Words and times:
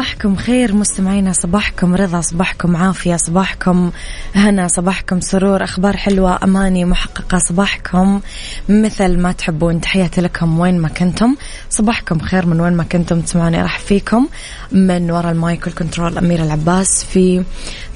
صباحكم 0.00 0.36
خير 0.36 0.74
مستمعينا 0.74 1.32
صباحكم 1.32 1.94
رضا 1.94 2.20
صباحكم 2.20 2.76
عافية 2.76 3.16
صباحكم 3.16 3.90
هنا 4.34 4.68
صباحكم 4.68 5.20
سرور 5.20 5.64
أخبار 5.64 5.96
حلوة 5.96 6.38
أماني 6.44 6.84
محققة 6.84 7.38
صباحكم. 7.38 8.20
مثل 8.68 9.18
ما 9.18 9.32
تحبون 9.32 9.80
تحياتي 9.80 10.20
لكم 10.20 10.60
وين 10.60 10.78
ما 10.78 10.88
كنتم. 10.88 11.36
صباحكم 11.70 12.18
خير 12.18 12.46
من 12.46 12.60
وين 12.60 12.72
ما 12.72 12.84
كنتم 12.84 13.20
تسمعوني 13.20 13.62
راح 13.62 13.78
فيكم 13.78 14.28
من 14.72 15.10
وراء 15.10 15.32
المايك 15.32 15.66
وال 15.66 15.78
control 15.78 16.18
أمير 16.18 16.42
العباس 16.42 17.04
في 17.04 17.44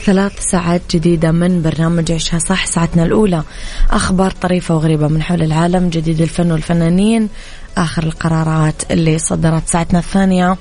ثلاث 0.05 0.41
ساعات 0.41 0.83
جديدة 0.91 1.33
من 1.33 1.63
برنامج 1.63 2.13
عيشها 2.13 2.39
صح 2.39 2.67
ساعتنا 2.67 3.03
الأولى. 3.03 3.43
أخبار 3.91 4.31
طريفة 4.31 4.75
وغريبة 4.75 5.09
من 5.09 5.23
حول 5.23 5.43
العالم 5.43 5.89
جديد 5.89 6.21
الفن 6.21 6.53
والفنانين. 6.53 7.29
آخر 7.77 8.03
القرارات 8.03 8.91
اللي 8.91 9.19
صدرت. 9.19 9.69
ساعتنا 9.69 9.99
الثانية 9.99 10.57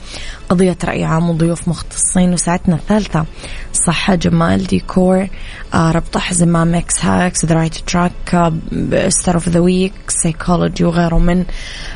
قضية 0.49 0.77
رأي 0.85 1.03
عام 1.03 1.29
وضيوف 1.29 1.67
مختصين 1.67 2.33
وساعتنا 2.33 2.75
الثالثة 2.75 3.25
صحة 3.87 4.15
جمال 4.15 4.67
ديكور 4.67 5.27
آه 5.73 5.91
ربط 5.91 6.17
أحزمة 6.17 6.63
mix 6.63 7.05
hacks 7.05 7.45
the 7.45 7.55
right 7.55 7.75
track 7.77 8.53
star 9.07 9.35
of 9.35 9.49
the 9.49 9.59
week 9.59 9.93
سيكولوجي 10.07 10.83
وغيره 10.83 11.19
من 11.19 11.45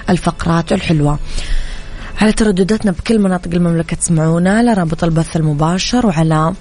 الفقرات 0.09 0.71
الحلوة. 0.71 1.19
على 2.21 2.31
تردداتنا 2.31 2.91
بكل 2.91 3.19
مناطق 3.19 3.51
المملكة 3.53 3.95
تسمعونا 3.95 4.57
على 4.57 4.73
رابط 4.73 5.03
البث 5.03 5.35
المباشر 5.35 6.05
وعلى 6.05 6.53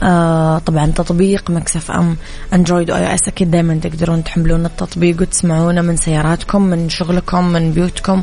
آه 0.00 0.58
طبعا 0.58 0.86
تطبيق 0.86 1.50
Mix 1.50 1.90
FM 1.90 2.16
Android 2.52 2.90
و 2.90 3.14
iOS. 3.14 3.28
أكيد 3.28 3.50
دائما 3.50 3.74
تقدرون 3.74 4.24
تحملون 4.24 4.66
التطبيق 4.66 5.20
وتسمعونه 5.20 5.80
من 5.80 5.96
سياراتكم 5.96 6.62
من 6.62 6.88
شغلكم 6.88 7.48
من 7.48 7.72
بيوتكم 7.72 8.22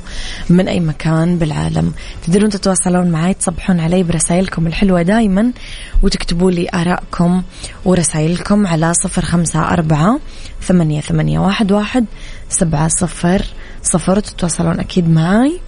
من 0.50 0.68
أي 0.68 0.80
مكان 0.80 1.38
بالعالم. 1.38 1.94
تقدرون 2.28 2.50
تتواصلون 2.50 3.12
معي 3.12 3.34
تصبحون 3.34 3.80
علي 3.80 4.04
برسائلكم 4.04 4.68
الحلوة 4.68 5.02
دائما 5.02 5.52
وتكتبوا 6.04 6.52
لي 6.52 6.68
آرائكم 6.74 7.44
ورسائلكم 7.86 8.68
على 8.68 8.94
صفر 8.94 9.22
خمسة 9.22 9.60
أربعة 9.74 10.20
ثمانية 10.62 11.02
ثمانية 11.02 11.40
واحد 11.40 11.72
واحد 11.72 12.06
سبعة 12.50 12.88
صفر 12.88 13.46
صفر. 13.84 14.20
تتواصلون 14.20 14.80
أكيد 14.80 15.10
معي 15.10 15.60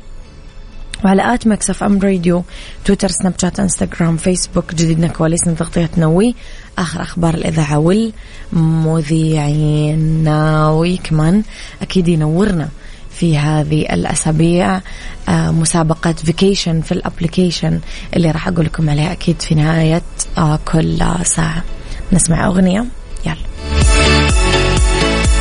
وعلى 1.05 1.33
at 1.33 1.47
Mix 1.47 1.69
FM 1.69 1.99
Radio 1.99 2.43
تويتر 2.85 3.07
سناب 3.07 3.33
شات 3.41 3.59
إنستغرام 3.59 4.17
فيسبوك 4.17 4.75
جديدنا 4.75 5.07
كواليسنا 5.07 5.53
تغطية 5.53 5.89
نوي 5.97 6.35
آخر 6.77 7.01
أخبار 7.01 7.33
الإذاعة 7.33 7.77
والمذيعين 8.53 10.27
وكمان 10.67 11.43
أكيد 11.81 12.07
ينورنا 12.07 12.69
في 13.11 13.37
هذه 13.37 13.81
الأسابيع. 13.81 14.81
آه 15.29 15.51
مسابقة 15.51 16.11
vacation 16.13 16.81
في 16.81 16.91
ال 16.91 16.98
application 16.98 17.79
اللي 18.15 18.31
راح 18.31 18.47
أقول 18.47 18.65
لكم 18.65 18.89
عليها 18.89 19.11
أكيد 19.11 19.41
في 19.41 19.55
نهاية 19.55 20.01
آه 20.37 20.59
كل 20.65 21.03
ساعة. 21.23 21.63
نسمع 22.13 22.47
أغنية 22.47 22.85
يلا. 23.25 23.35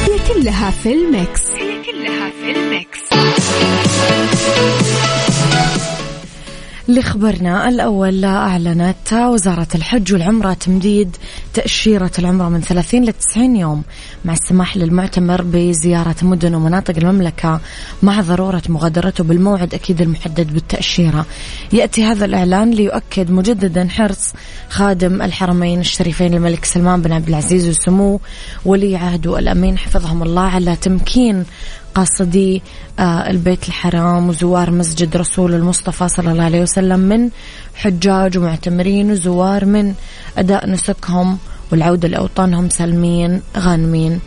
هي 0.04 0.18
كلها 0.34 0.70
في 0.70 0.92
الميكس. 0.92 1.42
هي 1.50 1.82
كلها 1.82 2.30
في 2.30 2.50
الميكس. 2.56 3.00
لخبرنا 6.88 7.68
الأول 7.68 8.24
أعلنت 8.24 9.12
وزارة 9.12 9.66
الحج 9.74 10.12
والعمرة 10.12 10.52
تمديد 10.52 11.16
تأشيرة 11.54 12.10
العمرة 12.18 12.48
من 12.48 12.60
30 12.60 13.04
ل 13.04 13.12
90 13.12 13.56
يوم 13.56 13.82
مع 14.24 14.32
السماح 14.32 14.76
للمعتمر 14.76 15.42
بزيارة 15.42 16.16
مدن 16.22 16.54
ومناطق 16.54 16.96
المملكة 16.96 17.60
مع 18.02 18.20
ضرورة 18.20 18.62
مغادرته 18.68 19.24
بالموعد 19.24 19.74
أكيد 19.74 20.00
المحدد 20.00 20.52
بالتأشيرة. 20.52 21.26
يأتي 21.72 22.04
هذا 22.04 22.24
الإعلان 22.24 22.70
ليؤكد 22.70 23.30
مجددا 23.30 23.88
حرص 23.88 24.32
خادم 24.68 25.22
الحرمين 25.22 25.80
الشريفين 25.80 26.34
الملك 26.34 26.64
سلمان 26.64 27.02
بن 27.02 27.12
عبد 27.12 27.28
العزيز 27.28 27.68
وسمو 27.68 28.20
ولي 28.64 28.96
عهده 28.96 29.38
الأمين 29.38 29.78
حفظهم 29.78 30.22
الله 30.22 30.42
على 30.42 30.76
تمكين 30.76 31.44
قاصدي 31.94 32.62
آه، 32.98 33.30
البيت 33.30 33.68
الحرام 33.68 34.28
وزوار 34.28 34.70
مسجد 34.70 35.16
رسول 35.16 35.54
المصطفى 35.54 36.08
صلى 36.08 36.32
الله 36.32 36.44
عليه 36.44 36.62
وسلم 36.62 37.00
من 37.00 37.30
حجاج 37.74 38.38
ومعتمرين 38.38 39.10
وزوار 39.10 39.64
من 39.64 39.94
أداء 40.38 40.70
نسكهم 40.70 41.38
والعودة 41.72 42.08
لأوطانهم 42.08 42.68
سالمين 42.68 43.42
غانمين. 43.56 44.20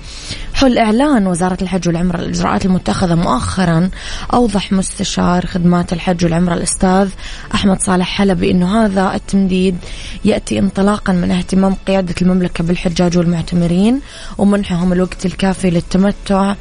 حول 0.58 0.78
إعلان 0.78 1.28
وزارة 1.28 1.58
الحج 1.62 1.88
والعمرة 1.88 2.20
الإجراءات 2.20 2.66
المتخذة 2.66 3.16
مؤخرا 3.16 3.90
أوضح 4.34 4.72
مستشار 4.72 5.46
خدمات 5.46 5.94
الحج 5.94 6.26
والعمرة 6.26 6.54
الأستاذ 6.54 7.10
أحمد 7.54 7.82
صالح 7.82 8.08
حلبي 8.08 8.52
أنه 8.52 8.86
هذا 8.86 9.16
التمديد 9.16 9.78
يأتي 10.26 10.60
انطلاقا 10.60 11.14
من 11.14 11.32
اهتمام 11.32 11.76
قيادة 11.88 12.16
المملكة 12.22 12.64
بالحجاج 12.64 13.18
والمعتمرين 13.18 14.00
ومنحهم 14.38 14.94
الوقت 14.94 15.26
الكافي 15.26 15.70
للتمتع 15.70 16.56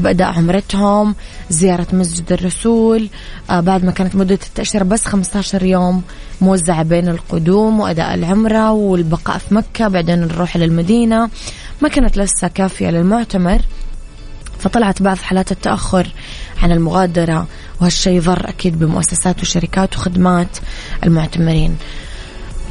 بأداء 0.00 0.28
عمرتهم 0.28 1.14
زيارة 1.50 1.86
مسجد 1.92 2.32
الرسول 2.32 3.08
آه 3.50 3.60
بعد 3.60 3.84
ما 3.84 3.90
كانت 3.90 4.16
مدة 4.16 4.38
التأشيرة 4.48 4.84
بس 4.84 5.06
15 5.06 5.62
يوم 5.62 6.02
موزعة 6.40 6.82
بين 6.82 7.08
القدوم 7.08 7.80
وأداء 7.80 8.14
العمرة 8.14 8.70
والبقاء 8.72 9.38
في 9.38 9.54
مكة 9.54 9.88
بعدين 9.88 10.18
نروح 10.20 10.56
للمدينة. 10.56 11.30
ما 11.82 11.88
كانت 11.88 12.16
لسه 12.16 12.48
كافية 12.48 12.90
للمعتمر 12.90 13.60
فطلعت 14.58 15.02
بعض 15.02 15.16
حالات 15.16 15.52
التأخر 15.52 16.08
عن 16.62 16.72
المغادرة 16.72 17.46
وهالشيء 17.80 18.20
ضر 18.20 18.48
أكيد 18.48 18.78
بمؤسسات 18.78 19.40
وشركات 19.42 19.96
وخدمات 19.96 20.58
المعتمرين. 21.04 21.76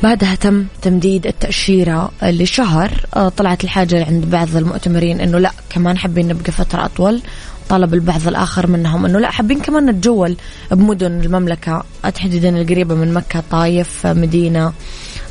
بعدها 0.03 0.35
تم 0.35 0.65
تمديد 0.81 1.27
التأشيرة 1.27 2.11
لشهر 2.23 3.05
آه، 3.15 3.29
طلعت 3.29 3.63
الحاجة 3.63 4.05
عند 4.05 4.25
بعض 4.25 4.55
المؤتمرين 4.55 5.21
أنه 5.21 5.39
لا 5.39 5.51
كمان 5.69 5.97
حابين 5.97 6.27
نبقى 6.27 6.51
فترة 6.51 6.85
أطول. 6.85 7.21
طلب 7.69 7.93
البعض 7.93 8.27
الآخر 8.27 8.67
منهم 8.67 9.05
أنه 9.05 9.19
لا 9.19 9.31
حابين 9.31 9.59
كمان 9.59 9.85
نتجول 9.85 10.37
بمدن 10.71 11.21
المملكة 11.21 11.83
تحديدا 12.15 12.61
القريبة 12.61 12.95
من 12.95 13.13
مكة 13.13 13.43
طايف 13.51 14.07
مدينة 14.07 14.73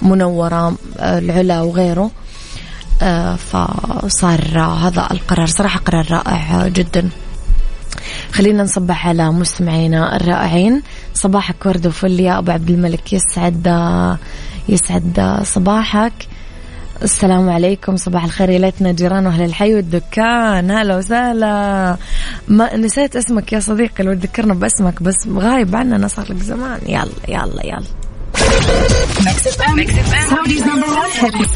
منورة 0.03 0.77
آه، 0.99 1.19
العلا 1.19 1.61
وغيره. 1.61 2.11
فصار 3.37 4.59
هذا 4.59 5.09
القرار 5.11 5.47
صراحة 5.47 5.81
قرار 5.81 6.07
رائع 6.11 6.69
جدا. 6.69 7.09
خلينا 8.33 8.63
نصبح 8.63 9.07
على 9.09 9.31
مستمعينا 9.31 10.17
الرائعين. 10.17 10.83
صباحك 11.15 11.67
ورد 11.67 11.87
وفل 11.87 12.21
يا 12.21 12.39
أبو 12.39 12.51
عبد 12.51 12.71
الملك. 12.71 13.13
يسعد 13.13 13.67
يسعد 14.69 15.41
صباحك. 15.43 16.13
السلام 17.03 17.51
عليكم. 17.51 17.97
صباح 17.97 18.25
الخير. 18.25 18.51
يا 18.51 18.59
ليتنا 18.59 18.93
جيران 18.93 19.27
وأهل 19.27 19.43
الحي 19.43 19.75
والدكان. 19.75 20.71
هلا 20.71 20.97
وسهلا. 20.97 21.97
ما 22.49 22.77
نسيت 22.77 23.17
اسمك 23.17 23.53
يا 23.53 23.61
صديقي. 23.61 24.05
لو 24.05 24.15
تذكرنا 24.15 24.55
باسمك 24.55 25.03
بس 25.03 25.17
غايب 25.29 25.77
عننا 25.77 26.09
صار 26.09 26.33
لك 26.33 26.43
زمان. 26.43 26.81
يلا 26.87 27.07
يلا 27.29 27.67
يلا. 27.67 28.10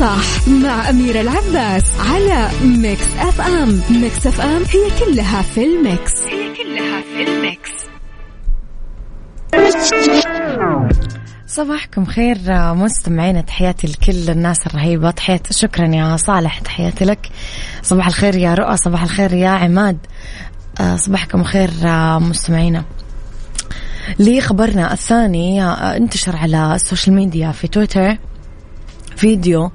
صح 0.01 0.49
مع 0.49 0.91
أميرة 0.91 1.21
العباس 1.21 1.85
على 2.01 2.51
Mix 2.65 3.07
FM 3.19 3.83
Mix 3.91 4.27
FM 4.27 4.63
هي 4.63 4.91
كلها 5.05 5.43
في 5.43 5.65
ال 5.65 5.74
mix. 5.74 6.13
هي 6.23 6.55
كلها 6.55 7.01
في 7.01 7.23
ال 7.23 7.32
mix. 7.32 7.71
صباحكم 11.47 12.05
خير 12.05 12.39
مستمعين 12.75 13.47
تحياتي 13.47 13.87
لكل 13.87 14.31
الناس 14.31 14.67
الرهيبة. 14.67 15.11
تحياتي 15.11 15.55
شكرا 15.55 15.87
يا 15.87 16.17
صالح 16.17 16.59
تحياتي 16.59 17.05
لك. 17.05 17.29
صباح 17.83 18.07
الخير 18.07 18.37
يا 18.37 18.55
رؤى 18.55 18.77
صباح 18.77 19.03
الخير 19.03 19.33
يا 19.33 19.49
عماد. 19.49 19.99
آه، 20.81 20.97
صباحكم 20.97 21.45
خير 21.45 21.71
مستمعينا. 22.19 22.85
لخبرنا 24.19 24.93
الثاني 24.93 25.63
انتشر 25.97 26.37
على 26.37 26.75
ال 26.75 26.81
social 26.81 27.17
media 27.17 27.53
في 27.53 27.69
تويتر 27.69 28.17
فيديو 29.17 29.71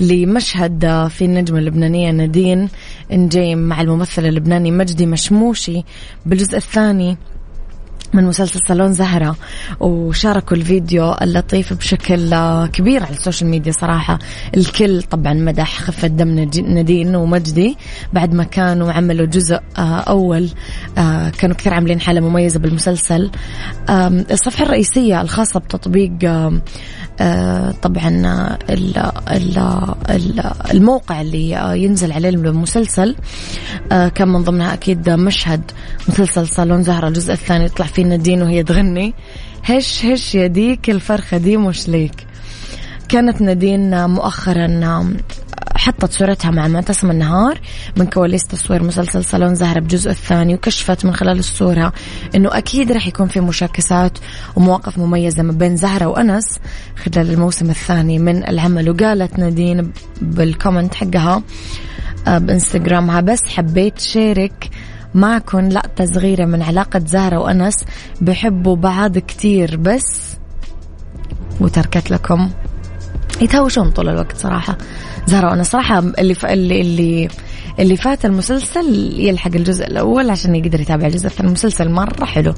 لمشهد 0.00 1.08
في 1.08 1.24
النجمة 1.24 1.58
اللبنانية 1.58 2.10
نادين 2.10 2.68
نجيم 3.12 3.58
مع 3.58 3.80
الممثل 3.80 4.26
اللبناني 4.26 4.70
مجدي 4.70 5.06
مشموشي 5.06 5.84
بالجزء 6.26 6.56
الثاني. 6.56 7.16
من 8.12 8.24
مسلسل 8.24 8.60
صالون 8.68 8.92
زهرة 8.92 9.36
وشاركوا 9.80 10.56
الفيديو 10.56 11.12
اللطيف 11.22 11.72
بشكل 11.72 12.32
آه، 12.32 12.66
كبير 12.66 13.02
على 13.02 13.12
ال 13.14 13.19
social 13.19 13.50
media 13.50 13.72
صراحة. 13.72 14.18
الكل 14.56 15.02
طبعا 15.02 15.34
مدح 15.34 15.80
خفة 15.80 16.08
دم 16.08 16.28
نادين 16.68 17.16
ومجدي 17.16 17.76
بعد 18.12 18.34
ما 18.34 18.44
كانوا 18.44 18.92
عملوا 18.92 19.26
جزء 19.26 19.60
آه، 19.78 19.80
أول 20.00 20.48
آه، 20.98 21.28
كانوا 21.28 21.56
كثير 21.56 21.74
عاملين 21.74 22.00
حالة 22.00 22.20
مميزة 22.20 22.60
بالمسلسل. 22.60 23.30
الصفحة 24.30 24.64
الرئيسية 24.64 25.20
الخاصة 25.20 25.60
بتطبيق 25.60 26.12
طبعا 27.82 28.08
الموقع 30.70 31.20
اللي 31.20 31.50
ينزل 31.82 32.12
عليه 32.12 32.28
المسلسل 32.28 33.16
كان 33.90 34.28
من 34.28 34.42
ضمنها 34.42 34.74
أكيد 34.74 35.10
مشهد 35.10 35.70
مسلسل 36.08 36.46
صالون 36.46 36.82
زهرة 36.82 37.08
الجزء 37.08 37.32
الثاني 37.32 37.64
يطلع 37.64 37.86
فيه 37.86 38.04
نادين 38.04 38.42
وهي 38.42 38.62
تغني. 38.62 39.14
هش 39.64 40.04
هش 40.04 40.34
يديك 40.34 40.90
الفرخة 40.90 41.36
دي 41.36 41.56
مش 41.56 41.88
ليك. 41.88 42.26
كانت 43.12 43.42
نادين 43.42 44.10
مؤخرا 44.10 44.66
حطت 45.76 46.12
صورتها 46.12 46.50
مع 46.50 46.68
معتصم 46.68 47.10
النهار 47.10 47.60
من 47.96 48.06
كواليس 48.06 48.42
تصوير 48.44 48.82
مسلسل 48.82 49.24
صالون 49.24 49.54
زهرة 49.54 49.80
بجزء 49.80 50.10
الثاني 50.10 50.54
وكشفت 50.54 51.04
من 51.04 51.14
خلال 51.14 51.38
الصورة 51.38 51.92
إنه 52.34 52.58
أكيد 52.58 52.92
راح 52.92 53.06
يكون 53.06 53.28
في 53.28 53.40
مشاكسات 53.40 54.18
ومواقف 54.56 54.98
مميزة 54.98 55.42
ما 55.42 55.52
بين 55.52 55.76
زهرة 55.76 56.06
وأنس 56.06 56.58
خلال 56.96 57.30
الموسم 57.30 57.70
الثاني 57.70 58.18
من 58.18 58.48
العمل 58.48 58.90
وقالت 58.90 59.38
نادين 59.38 59.92
بالكومنت 60.22 60.94
حقها 60.94 61.42
آه، 62.26 62.38
بإنستغرامها 62.38 63.20
بس 63.20 63.40
حبيت 63.46 63.98
شارك 63.98 64.70
معكم 65.14 65.68
لقطة 65.68 66.04
صغيرة 66.04 66.44
من 66.44 66.62
علاقة 66.62 67.02
زهرة 67.06 67.38
وأنس 67.38 67.74
بحبوا 68.20 68.76
بعض 68.76 69.18
كتير 69.18 69.76
بس 69.76 70.36
وتركت 71.60 72.10
لكم 72.10 72.50
يتهاوشون 73.42 73.90
طول 73.90 74.08
الوقت 74.08 74.36
صراحة. 74.36 74.78
زهرة 75.26 75.50
وأنا 75.50 75.62
صراحة 75.62 75.98
اللي 75.98 76.34
ف... 76.34 76.46
اللي 76.46 76.80
اللي 76.80 77.28
اللي 77.78 77.96
فات 77.96 78.24
المسلسل 78.24 79.14
يلحق 79.16 79.50
الجزء 79.54 79.86
الأول 79.86 80.30
عشان 80.30 80.54
يقدر 80.54 80.80
يتابع 80.80 81.06
الجزء 81.06 81.26
الثاني 81.26 81.48
المسلسل 81.48 81.90
مرة 81.90 82.24
حلو. 82.24 82.54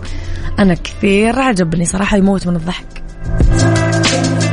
أنا 0.59 0.75
كثير 0.75 1.39
عجبني 1.39 1.85
صراحة 1.85 2.17
يموت 2.17 2.47
من 2.47 2.57
الضحك. 2.57 3.03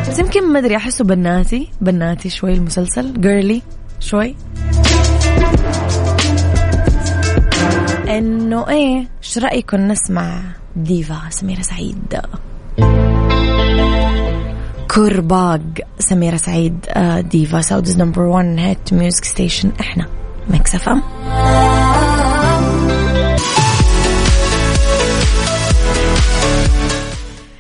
بس 0.10 0.20
يمكن 0.20 0.54
ما 0.54 0.60
أدري 0.60 0.76
أحسه 0.76 1.04
بناتي 1.06 1.68
بناتي 1.82 2.30
شوي 2.30 2.54
المسلسل 2.54 3.22
جيرلي 3.22 3.62
شوي. 4.00 4.36
إنه 8.10 8.70
إيه 8.70 9.08
إيش 9.24 9.38
رأيكم 9.38 9.78
نسمع 9.78 10.42
ديفا 10.76 11.22
سميرة 11.30 11.62
سعيد؟ 11.62 12.22
كرباج 14.92 15.62
سميرة 16.00 16.38
سعيد 16.38 16.86
آه، 16.90 17.22
ديفا. 17.22 17.62
Saudi's 17.62 17.98
number 17.98 18.22
1 18.22 18.46
hit 18.60 18.94
music 18.94 19.26
station 19.26 19.72
إحنا 19.80 20.06
Mix 20.50 20.76
FM 20.76 21.02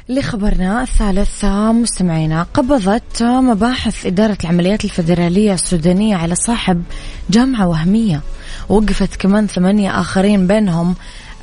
لخبرنا 0.10 0.82
الثالث 0.82 1.46
مستمعينا 1.46 2.44
قبضت 2.54 3.24
مباحث 3.24 4.06
إدارة 4.06 4.38
العمليات 4.44 4.86
الفيدرالية 4.86 5.54
السودانية 5.54 6.16
على 6.16 6.36
صاحب 6.36 6.84
جامعة 7.30 7.68
وهمية. 7.68 8.22
وقفت 8.70 9.16
كمان 9.16 9.48
ثمانية 9.48 10.00
آخرين 10.00 10.48
بينهم 10.48 10.96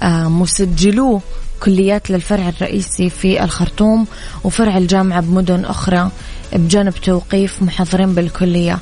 آه، 0.02 0.28
مسجلو 0.28 1.20
كليات 1.60 2.10
للفرع 2.10 2.48
الرئيسي 2.48 3.10
في 3.10 3.44
الخرطوم 3.44 4.06
وفرع 4.44 4.78
الجامعة 4.78 5.20
بمدن 5.20 5.64
أخرى 5.64 6.10
بجانب 6.52 6.94
توقيف 6.94 7.62
محاضرين 7.62 8.14
بالكلية. 8.14 8.78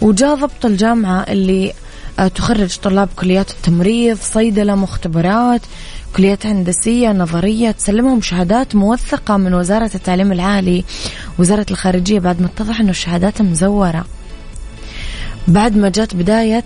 وجاء 0.00 0.34
ضبط 0.34 0.66
الجامعة 0.66 1.20
اللي 1.20 1.72
آه، 2.18 2.28
تخرج 2.28 2.76
طلاب 2.76 3.08
كليات 3.16 3.50
التمريض 3.50 4.18
صيدلة 4.22 4.74
مختبرات 4.74 5.60
كليات 6.16 6.46
هندسية 6.46 7.08
نظرية 7.08 7.70
تسلمهم 7.70 8.20
شهادات 8.22 8.74
موثقة 8.74 9.36
من 9.36 9.54
وزارة 9.54 9.90
التعليم 9.94 10.32
العالي 10.32 10.84
وزارة 11.38 11.66
الخارجية 11.70 12.18
بعد 12.18 12.40
ما 12.40 12.46
اتضح 12.46 12.80
أنه 12.80 12.90
الشهادات 12.90 13.42
مزورة. 13.42 14.04
بعد 15.48 15.76
ما 15.76 15.88
جات 15.88 16.14
بداية 16.14 16.64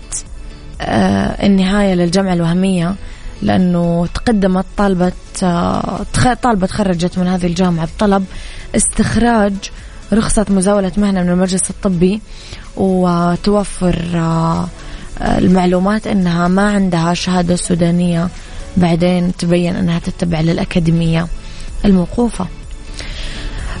آه، 0.81 1.45
النهاية 1.45 1.93
للجامعة 1.93 2.33
الوهمية 2.33 2.95
لأنه 3.41 4.07
تقدمت 4.13 4.65
طالبة 4.77 5.11
آه، 5.43 6.05
طالبة 6.41 6.67
تخرجت 6.67 7.17
من 7.17 7.27
هذه 7.27 7.45
الجامعة 7.45 7.87
بطلب 7.97 8.25
استخراج 8.75 9.53
رخصة 10.13 10.45
مزاولة 10.49 10.91
مهنة 10.97 11.23
من 11.23 11.29
المجلس 11.29 11.69
الطبي 11.69 12.21
وتوفر 12.77 13.95
آه، 14.15 14.67
المعلومات 15.21 16.07
أنها 16.07 16.47
ما 16.47 16.69
عندها 16.69 17.13
شهادة 17.13 17.55
سودانية 17.55 18.27
بعدين 18.77 19.31
تبين 19.37 19.75
أنها 19.75 19.99
تتبع 19.99 20.41
للأكاديمية 20.41 21.27
الموقوفة. 21.85 22.47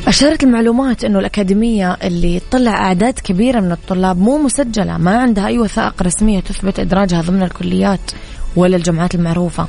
أشارت 0.07 0.43
المعلومات 0.43 1.03
أنه 1.03 1.19
الأكاديمية 1.19 1.97
اللي 2.03 2.41
طلع 2.51 2.71
أعداد 2.71 3.13
كبيرة 3.13 3.59
من 3.59 3.71
الطلاب 3.71 4.17
مو 4.17 4.37
مسجلة 4.37 4.97
ما 4.97 5.17
عندها 5.17 5.47
أي 5.47 5.59
وثائق 5.59 6.03
رسمية 6.03 6.39
تثبت 6.39 6.79
إدراجها 6.79 7.21
ضمن 7.21 7.43
الكليات. 7.43 8.11
ولا 8.55 8.77
الجامعات 8.77 9.15
المعروفة. 9.15 9.67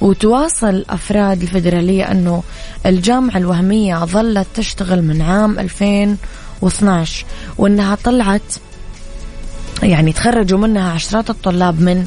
وتواصل 0.00 0.84
أفراد 0.90 1.42
الفيدرالية 1.42 2.10
أنه 2.10 2.42
الجامعة 2.86 3.36
الوهمية 3.36 4.04
ظلت 4.04 4.46
تشتغل 4.54 5.02
من 5.02 5.22
عام 5.22 5.58
2012 5.58 7.24
وأنها 7.58 7.94
طلعت 7.94 8.42
يعني 9.82 10.12
تخرجوا 10.12 10.58
منها 10.58 10.92
عشرات 10.92 11.30
الطلاب 11.30 11.80
من 11.80 12.04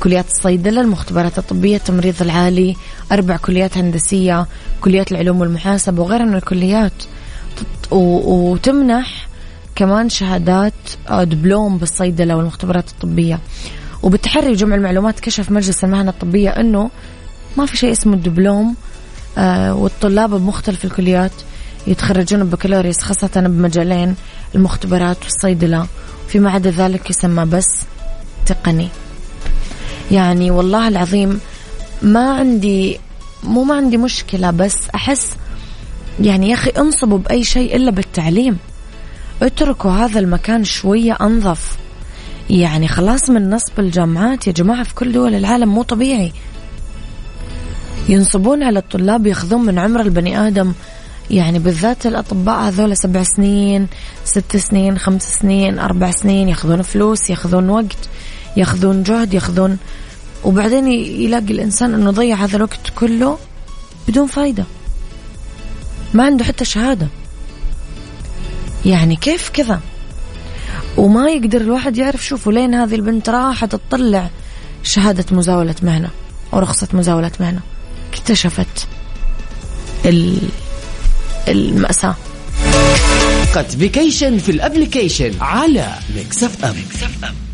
كليات 0.00 0.26
الصيدلة 0.28 0.80
المختبرات 0.80 1.38
الطبية 1.38 1.76
التمريض 1.76 2.22
العالي 2.22 2.76
أربع 3.12 3.36
كليات 3.36 3.78
هندسية 3.78 4.46
كليات 4.80 5.12
العلوم 5.12 5.40
والمحاسبة 5.40 6.02
وغيرها 6.02 6.24
من 6.24 6.34
الكليات. 6.34 6.92
وتمنح 7.90 9.28
كمان 9.74 10.08
شهادات 10.08 10.72
آه، 11.08 11.24
دبلوم 11.24 11.78
بالصيدلة 11.78 12.36
والمختبرات 12.36 12.88
الطبية. 12.88 13.38
وبالتحري 14.06 14.52
جمع 14.52 14.74
المعلومات 14.74 15.20
كشف 15.20 15.50
مجلس 15.50 15.84
المهنة 15.84 16.10
الطبية 16.10 16.50
أنه 16.50 16.90
ما 17.56 17.66
في 17.66 17.76
شيء 17.76 17.92
اسمه 17.92 18.14
الدبلوم 18.14 18.74
آه، 19.38 19.74
والطلاب 19.74 20.30
بمختلف 20.30 20.84
الكليات 20.84 21.32
يتخرجون 21.86 22.44
ببكالوريوس 22.44 23.00
خاصة 23.00 23.30
بمجالين 23.36 24.14
المختبرات 24.54 25.16
والصيدلة. 25.22 25.86
فيما 26.28 26.50
عدا 26.50 26.70
ذلك 26.70 27.10
يسمى 27.10 27.44
بس 27.44 27.66
تقني. 28.46 28.88
يعني 30.10 30.50
والله 30.50 30.88
العظيم 30.88 31.40
ما 32.02 32.34
عندي 32.34 33.00
مو 33.44 33.64
ما 33.64 33.74
عندي 33.74 33.96
مشكلة 33.96 34.50
بس 34.50 34.76
أحس 34.94 35.36
يعني 36.20 36.48
يا 36.48 36.54
أخي 36.54 36.70
انصبوا 36.70 37.18
بأي 37.18 37.44
شيء 37.44 37.76
إلا 37.76 37.90
بالتعليم. 37.90 38.58
اتركوا 39.42 39.90
هذا 39.90 40.20
المكان 40.20 40.64
شوية 40.64 41.16
أنظف. 41.20 41.85
يعني 42.50 42.88
خلاص 42.88 43.30
من 43.30 43.50
نصب 43.50 43.80
الجامعات 43.80 44.46
يا 44.46 44.52
جماعة 44.52 44.82
في 44.82 44.94
كل 44.94 45.12
دول 45.12 45.34
العالم 45.34 45.68
مو 45.68 45.82
طبيعي. 45.82 46.32
ينصبون 48.08 48.62
على 48.62 48.78
الطلاب 48.78 49.26
ياخذون 49.26 49.64
من 49.64 49.78
عمر 49.78 50.00
البني 50.00 50.48
آدم 50.48 50.72
يعني 51.30 51.58
بالذات 51.58 52.06
الأطباء 52.06 52.68
هذول 52.68 52.96
سبع 52.96 53.22
سنين 53.22 53.86
ست 54.24 54.56
سنين 54.56 54.98
خمس 54.98 55.22
سنين 55.22 55.78
أربع 55.78 56.10
سنين 56.10 56.48
ياخذون 56.48 56.82
فلوس 56.82 57.30
ياخذون 57.30 57.68
وقت 57.68 58.08
ياخذون 58.56 59.02
جهد 59.02 59.34
ياخذون 59.34 59.78
وبعدين 60.44 60.86
يلاقي 60.92 61.52
الإنسان 61.52 61.94
أنه 61.94 62.10
ضيع 62.10 62.36
هذا 62.36 62.56
الوقت 62.56 62.92
كله 62.96 63.38
بدون 64.08 64.26
فايدة. 64.26 64.64
ما 66.14 66.24
عنده 66.24 66.44
حتى 66.44 66.64
شهادة. 66.64 67.06
يعني 68.86 69.16
كيف 69.16 69.50
كذا؟ 69.50 69.80
وما 70.96 71.28
يقدر 71.28 71.60
الواحد 71.60 71.96
يعرف 71.96 72.26
شوفوا 72.26 72.52
لين 72.52 72.74
هذه 72.74 72.94
البنت 72.94 73.28
راحت 73.28 73.72
تطلع 73.72 74.30
شهادة 74.82 75.24
مزاولة 75.30 75.74
مهنة 75.82 76.08
ورخصة 76.52 76.88
مزاولة 76.92 77.30
مهنة 77.40 77.60
اكتشفت 78.12 78.86
المأساة 81.48 82.14
قد 83.54 83.70
vacation 83.70 84.38
في 84.38 84.48
ال 84.50 84.57
application 84.57 85.32
على 85.40 85.94
Mix 86.16 86.44
FM, 86.44 86.74
Mix 86.74 87.02
FM. 87.02 87.45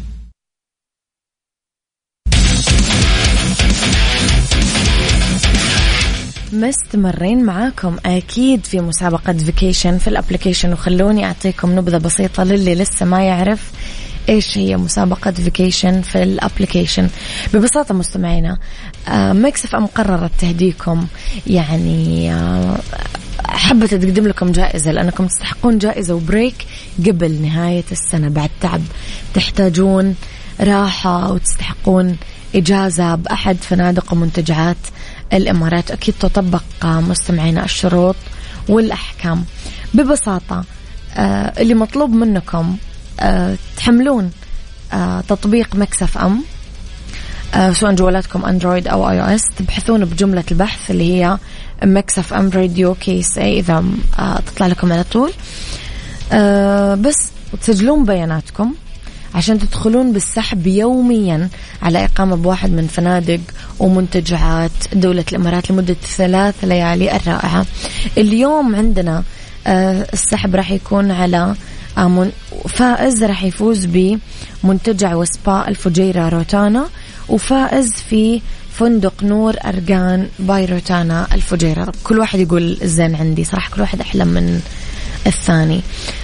مستمرين 6.53 7.45
معاكم 7.45 7.97
أكيد 8.07 8.65
في 8.65 8.81
مسابقة 8.81 9.33
vacation 9.33 9.99
في 9.99 10.09
ال 10.09 10.14
application. 10.14 10.73
وخلوني 10.73 11.25
أعطيكم 11.25 11.79
نبذة 11.79 11.99
بسيطة 11.99 12.45
للي 12.45 12.75
لسه 12.75 13.07
ما 13.07 13.23
يعرف 13.25 13.71
إيش 14.29 14.59
هي 14.59 14.77
مسابقة 14.77 15.31
vacation 15.31 16.03
في 16.03 16.23
ال 16.23 16.29
application. 16.29 17.09
ببساطة 17.55 17.95
مستمعينا 17.95 18.59
Mix 19.11 19.65
FM 19.65 19.87
قررت 19.87 20.31
تهديكم. 20.39 21.07
يعني 21.47 22.33
آه، 22.33 22.79
حبت 23.49 23.95
تقدم 23.95 24.27
لكم 24.27 24.53
جائزة 24.53 24.93
لأنكم 24.93 25.27
تستحقون 25.27 25.79
جائزة 25.79 26.15
و 26.15 26.23
break 26.23 26.67
قبل 27.07 27.43
نهاية 27.43 27.85
السنة. 27.93 28.29
بعد 28.29 28.51
تعب 28.61 28.83
تحتاجون 29.35 30.15
راحة 30.61 31.33
وتستحقون 31.33 32.17
إجازة 32.55 33.15
بأحد 33.15 33.57
فنادق 33.57 34.13
ومنتجعات 34.13 34.77
الإمارات 35.33 35.91
أكيد 35.91 36.15
تطبق 36.21 36.63
مستمعينا 36.85 37.65
الشروط 37.65 38.17
والأحكام. 38.69 39.45
ببساطة 39.95 40.65
آه 41.17 41.53
اللي 41.63 41.75
مطلوب 41.75 42.11
منكم 42.11 42.77
آه 43.21 43.57
تحملون 43.77 44.31
آه 44.93 45.21
تطبيق 45.21 45.77
Mix 45.77 46.19
FM 46.19 46.43
آه، 47.55 47.73
سواء 47.73 47.93
جوالاتكم 47.95 48.45
Android 48.45 48.89
أو 48.89 49.11
iOS 49.11 49.43
تبحثون 49.59 50.05
بجملة 50.05 50.45
البحث 50.51 50.91
اللي 50.91 51.13
هي 51.13 51.39
Mix 51.85 52.19
FM 52.19 52.51
Radio 52.55 52.95
KSA 52.95 53.59
إذا 53.59 53.85
آه، 54.19 54.41
تطلع 54.47 54.67
لكم 54.67 54.93
على 54.93 55.05
طول. 55.05 55.33
آه، 56.33 56.95
بس 56.95 57.31
وتسجلون 57.53 58.05
بياناتكم. 58.05 58.75
عشان 59.35 59.59
تدخلون 59.59 60.13
بالسحب 60.13 60.67
يوميا 60.67 61.49
على 61.83 62.05
إقامة 62.05 62.37
بواحد 62.37 62.71
من 62.71 62.87
فنادق 62.87 63.41
ومنتجعات 63.79 64.71
دولة 64.93 65.25
الإمارات 65.33 65.71
لمدة 65.71 65.97
ثلاث 66.17 66.55
ليالي 66.65 67.17
الرائعة. 67.17 67.67
اليوم 68.19 68.77
عندنا 68.77 69.23
السحب 69.67 70.55
راح 70.55 70.71
يكون 70.71 71.11
على 71.11 71.55
فائز 72.69 73.25
راح 73.25 73.45
يفوز 73.45 73.89
بمنتجع 74.65 75.15
وسبا 75.15 75.69
الفجيرة 75.69 76.29
روتانا 76.29 76.87
وفائز 77.29 77.93
في 77.93 78.41
فندق 78.79 79.23
نور 79.23 79.57
أرقان 79.65 80.29
باي 80.39 80.65
روتانا 80.65 81.27
الفجيرة. 81.35 81.93
كل 82.05 82.19
واحد 82.19 82.39
يقول 82.39 82.79
الزين 82.83 83.15
عندي 83.15 83.45
صراحة 83.45 83.71
كل 83.75 83.81
واحد 83.81 84.01
أحلى 84.01 84.25
من 84.25 84.61
الثاني. 85.27 85.77
آه 85.77 86.22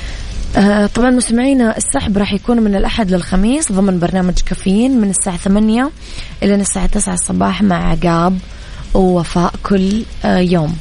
طبعا 0.95 1.11
مستمعينا 1.11 1.77
السحب 1.77 2.19
راح 2.19 2.33
يكون 2.33 2.61
من 2.61 2.75
الأحد 2.75 3.11
للخميس 3.11 3.73
ضمن 3.73 3.99
برنامج 3.99 4.35
كافيين 4.35 5.01
من 5.01 5.11
الساعة 5.11 5.37
ثمانية 5.37 5.91
إلى 6.43 6.55
الساعة 6.55 6.87
تسعة 6.87 7.15
الصباح 7.15 7.63
مع 7.63 7.91
عقاب 7.91 8.39
ووفاء 8.95 9.55
كل 9.63 10.03
آه 10.25 10.39
يوم. 10.39 10.77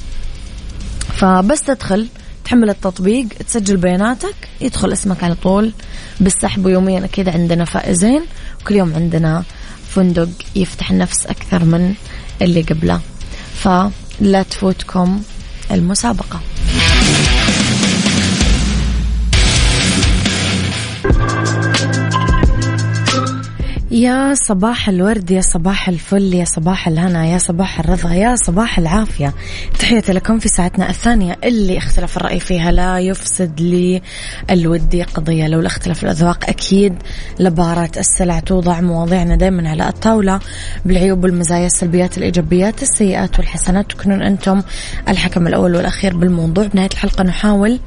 فبس 1.13 1.61
تدخل 1.61 2.07
تحمل 2.45 2.69
التطبيق 2.69 3.27
تسجل 3.47 3.77
بياناتك 3.77 4.35
يدخل 4.61 4.93
اسمك 4.93 5.23
على 5.23 5.35
طول. 5.35 5.73
بالسحب 6.19 6.65
ويوميا 6.65 7.05
أكيد 7.05 7.29
عندنا 7.29 7.65
فائزين 7.65 8.21
وكل 8.61 8.75
يوم 8.75 8.93
عندنا 8.95 9.43
فندق 9.89 10.29
يفتح 10.55 10.91
النفس 10.91 11.25
أكثر 11.25 11.65
من 11.65 11.93
اللي 12.41 12.61
قبله. 12.61 12.99
فلا 13.55 14.43
تفوتكم 14.49 15.21
المسابقة. 15.71 16.39
يا 23.91 24.33
صباح 24.33 24.89
الورد 24.89 25.31
يا 25.31 25.41
صباح 25.41 25.89
الفل 25.89 26.33
يا 26.33 26.45
صباح 26.45 26.87
الهنا 26.87 27.25
يا 27.25 27.37
صباح 27.37 27.79
الرضا 27.79 28.13
يا 28.13 28.35
صباح 28.35 28.79
العافية. 28.79 29.33
تحياتي 29.79 30.13
لكم 30.13 30.39
في 30.39 30.49
ساعتنا 30.49 30.89
الثانية 30.89 31.37
اللي 31.43 31.77
اختلاف 31.77 32.17
الرأي 32.17 32.39
فيها 32.39 32.71
لا 32.71 32.99
يفسد 32.99 33.61
لي 33.61 34.01
الودي 34.49 35.03
قضية 35.03 35.47
لو 35.47 35.59
الاختلاف 35.59 36.03
الأذواق 36.03 36.49
أكيد. 36.49 36.95
لبارة 37.39 37.91
السلع 37.97 38.39
توضع 38.39 38.81
مواضيعنا 38.81 39.35
دائما 39.35 39.69
على 39.69 39.89
الطاولة 39.89 40.39
بالعيوب 40.85 41.23
والمزايا 41.23 41.65
السلبيات 41.65 42.17
الإيجابيات 42.17 42.81
السيئات 42.83 43.39
والحسنات. 43.39 43.91
تكونون 43.91 44.21
أنتم 44.21 44.61
الحكم 45.07 45.47
الأول 45.47 45.75
والأخير 45.75 46.17
بالموضوع. 46.17 46.67
بنهاية 46.67 46.89
الحلقة 46.93 47.23
نحاول 47.23 47.79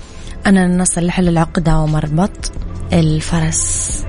أن 0.46 0.78
نصل 0.78 1.04
لحل 1.06 1.28
العقدة 1.28 1.78
ومربط 1.78 2.52
الفرس. 2.92 4.04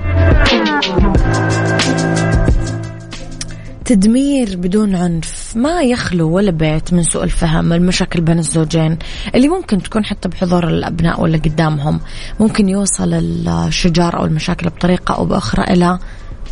تدمير 3.92 4.56
بدون 4.56 4.94
عنف. 4.94 5.56
ما 5.56 5.82
يخلو 5.82 6.30
ولا 6.30 6.50
بيت 6.50 6.92
من 6.92 7.02
سوء 7.02 7.24
الفهم 7.24 7.72
المشاكل 7.72 8.20
بين 8.20 8.38
الزوجين 8.38 8.98
اللي 9.34 9.48
ممكن 9.48 9.82
تكون 9.82 10.04
حتى 10.04 10.28
بحضور 10.28 10.68
الأبناء 10.68 11.20
ولا 11.20 11.38
قدامهم. 11.38 12.00
ممكن 12.40 12.68
يوصل 12.68 13.14
الشجار 13.48 14.18
أو 14.18 14.24
المشاكل 14.24 14.68
بطريقة 14.68 15.14
أو 15.14 15.24
بأخرى 15.24 15.64
إلى 15.72 15.98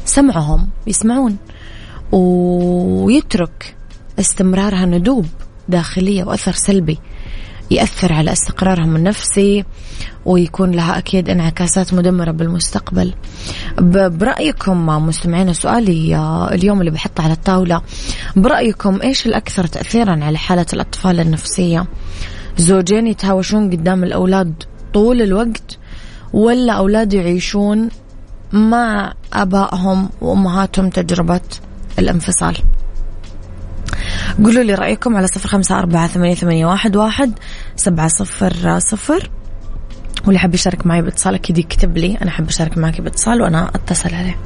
سمعهم 0.05 0.69
يسمعون 0.87 1.37
ويترك 2.13 3.77
استمرارها 4.19 4.87
ندوب 4.87 5.27
داخلية 5.69 6.25
وأثر 6.25 6.53
سلبي 6.53 6.99
يأثر 7.71 8.13
على 8.13 8.33
استقرارهم 8.33 8.97
النفسي 8.97 9.65
ويكون 10.25 10.71
لها 10.71 10.99
أكيد 10.99 11.29
انعكاسات 11.29 11.95
مدمرة 11.95 12.31
بالمستقبل. 12.31 13.15
برأيكم 14.09 14.87
مستمعين 14.87 15.53
سؤالي 15.53 16.17
آه، 16.17 16.55
اليوم 16.55 16.81
اللي 16.81 16.91
بحطه 16.91 17.25
على 17.25 17.33
الطاولة 17.33 17.83
برأيكم 18.37 19.03
إيش 19.03 19.27
الأكثر 19.27 19.67
تأثيرا 19.67 20.25
على 20.25 20.39
حالة 20.39 20.67
الأطفال 20.73 21.21
النفسية؟ 21.21 21.87
زوجين 22.57 23.07
يتهاوشون 23.07 23.71
قدام 23.71 24.05
الأولاد 24.05 24.63
طول 24.95 25.23
الوقت 25.23 25.79
ولا 26.33 26.73
أولاد 26.73 27.13
يعيشون 27.13 27.89
مع 28.53 29.13
أبائهم 29.33 30.09
وأمهاتهم 30.21 30.89
تجربة 30.91 31.41
الانفصال؟ 31.99 32.57
قولوا 34.45 34.63
لي 34.63 34.75
رأيكم 34.75 35.17
على 35.17 35.27
صفر 35.27 35.49
خمسة 35.49 35.79
أربعة 35.79 36.07
ثمانية, 36.07 36.67
واحد 36.67 37.33
سبعة 37.77 38.09
صفر 38.09 38.79
صفر. 38.79 39.31
واللي 40.27 40.39
حاب 40.39 40.55
يشارك 40.55 40.87
معي 40.87 41.03
باتصال 41.03 41.35
أكيد 41.35 41.59
يكتب 41.59 41.99
لي 41.99 42.19
أنا 42.23 42.31
حاب 42.31 42.49
أشارك 42.49 42.79
معك 42.79 43.01
باتصال 43.01 43.43
وأنا 43.43 43.71
أتصل 43.75 44.15
عليه. 44.15 44.37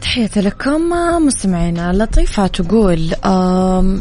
تحياتي 0.00 0.40
لكم 0.40 0.80
مستمعينا 1.26 1.92
لطيفة 1.92 2.46
تقول 2.46 3.10
أه، 3.24 4.00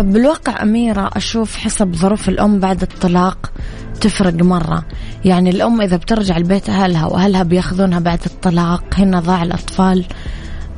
بالواقع 0.00 0.62
أميرة 0.62 1.10
أشوف 1.12 1.56
حسب 1.56 1.94
ظروف 1.94 2.28
الأم 2.28 2.60
بعد 2.60 2.82
الطلاق. 2.82 3.52
تفرق 4.00 4.34
مرة. 4.34 4.84
يعني 5.24 5.50
الأم 5.50 5.80
إذا 5.80 5.96
بترجع 5.96 6.38
لبيت 6.38 6.70
أهلها 6.70 7.06
وأهلها 7.06 7.42
بيأخذونها 7.42 7.98
بعد 7.98 8.20
الطلاق 8.26 8.84
هنا 8.98 9.20
ضاع 9.20 9.42
الأطفال 9.42 10.04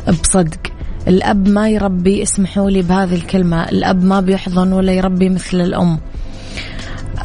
بصدق. 0.09 0.61
الأب 1.09 1.49
ما 1.49 1.69
يربي 1.69 2.23
اسمحوا 2.23 2.71
لي 2.71 2.83
بهذه 2.83 3.15
الكلمة 3.15 3.69
الأب 3.69 4.05
ما 4.05 4.21
بيحضن 4.21 4.73
ولا 4.73 4.93
يربي 4.93 5.29
مثل 5.29 5.61
الأم. 5.61 5.99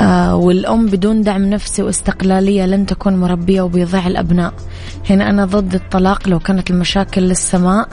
آه 0.01 0.36
والأم 0.36 0.86
بدون 0.86 1.22
دعم 1.22 1.50
نفسي 1.50 1.84
واستقلالية 1.84 2.66
لن 2.66 2.86
تكون 2.86 3.18
مربية 3.18 3.62
وبيضيع 3.62 4.08
الأبناء. 4.08 4.54
هنا 5.10 5.30
أنا 5.30 5.46
ضد 5.46 5.75
الطلاق 5.75 6.30
لو 6.30 6.39
كانت 6.39 6.72
المشاكل 6.72 7.22
للسماء 7.22 7.88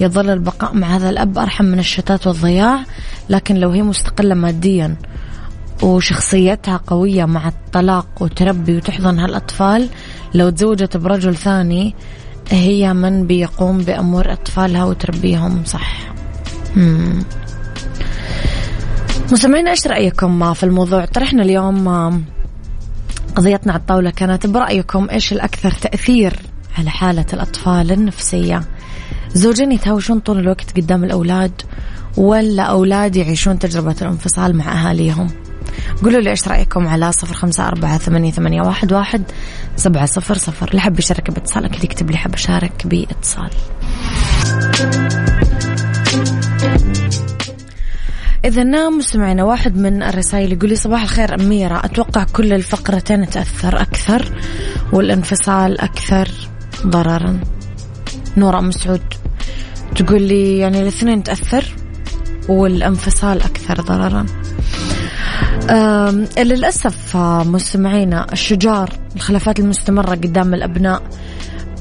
يظل 0.00 0.30
البقاء 0.30 0.74
مع 0.74 0.96
هذا 0.96 1.10
الأب 1.10 1.38
أرحم 1.38 1.64
من 1.64 1.78
الشتات 1.78 2.26
والضياع 2.26 2.84
لكن 3.30 3.56
لو 3.56 3.70
هي 3.70 3.82
مستقلة 3.82 4.34
ماديا 4.34 4.96
وشخصيتها 5.82 6.80
قوية 6.86 7.24
مع 7.24 7.48
الطلاق 7.48 8.06
وتربي 8.20 8.76
وتحضن 8.76 9.18
هالأطفال. 9.18 9.88
لو 10.34 10.50
تزوجت 10.50 10.96
برجل 10.96 11.36
ثاني 11.36 11.94
هي 12.50 12.92
من 12.92 13.26
بيقوم 13.26 13.78
بأمور 13.78 14.32
أطفالها 14.32 14.84
وتربيهم 14.84 15.64
صح. 15.64 15.98
مم. 16.76 17.22
مستمعين 19.32 19.68
إيش 19.68 19.86
رأيكم 19.86 20.54
في 20.54 20.62
الموضوع؟ 20.62 21.04
طرحنا 21.04 21.42
اليوم 21.42 21.88
قضيتنا 23.36 23.72
على 23.72 23.80
الطاولة 23.80 24.10
كانت 24.10 24.46
برأيكم 24.46 25.10
إيش 25.10 25.32
الأكثر 25.32 25.70
تأثير 25.70 26.36
على 26.78 26.90
حالة 26.90 27.26
الأطفال 27.32 27.92
النفسية؟ 27.92 28.62
زوجين 29.34 29.72
يتهاوشون 29.72 30.20
طول 30.20 30.38
الوقت 30.38 30.76
قدام 30.76 31.04
الأولاد 31.04 31.62
ولا 32.16 32.62
أولاد 32.62 33.16
يعيشون 33.16 33.58
تجربة 33.58 33.96
الانفصال 34.02 34.56
مع 34.56 34.72
أهاليهم؟ 34.72 35.28
قولوا 36.04 36.20
لي 36.20 36.30
إيش 36.30 36.48
رأيكم 36.48 36.86
على 36.86 37.12
صفر 37.12 37.34
خمسة 37.34 37.66
أربعة 37.68 37.98
ثمانية, 37.98 38.30
ثمانية 38.30 38.62
واحد, 38.62 38.92
واحد 38.92 39.22
سبعة 39.76 40.06
صفر 40.06 40.38
صفر. 40.38 40.68
اللي 40.68 40.80
حب 40.80 40.98
يشارك 40.98 41.30
باتصال 41.30 41.64
أكيد 41.64 41.84
يكتب 41.84 42.10
لي 42.10 42.16
حب 42.16 42.34
اشارك 42.34 42.86
باتصال. 42.86 43.50
إذا 48.44 48.62
نام 48.62 48.98
مستمعينا 48.98 49.44
واحد 49.44 49.76
من 49.76 50.02
الرسائل 50.02 50.52
يقول 50.52 50.68
لي 50.68 50.76
صباح 50.76 51.02
الخير 51.02 51.40
أميرة. 51.40 51.84
أتوقع 51.84 52.24
كل 52.24 52.52
الفقرتين 52.52 53.30
تأثر 53.30 53.80
أكثر 53.80 54.32
والانفصال 54.92 55.80
أكثر 55.80 56.28
ضررا. 56.86 57.40
نورا 58.36 58.60
مسعود 58.60 59.02
تقول 59.96 60.22
لي 60.22 60.58
يعني 60.58 60.82
الاثنين 60.82 61.22
تأثر 61.22 61.64
والانفصال 62.48 63.42
أكثر 63.42 63.80
ضررا. 63.80 64.26
للأسف 66.38 67.16
مستمعينا 67.46 68.26
الشجار 68.32 68.90
الخلافات 69.16 69.60
المستمرة 69.60 70.10
قدام 70.10 70.54
الأبناء 70.54 71.02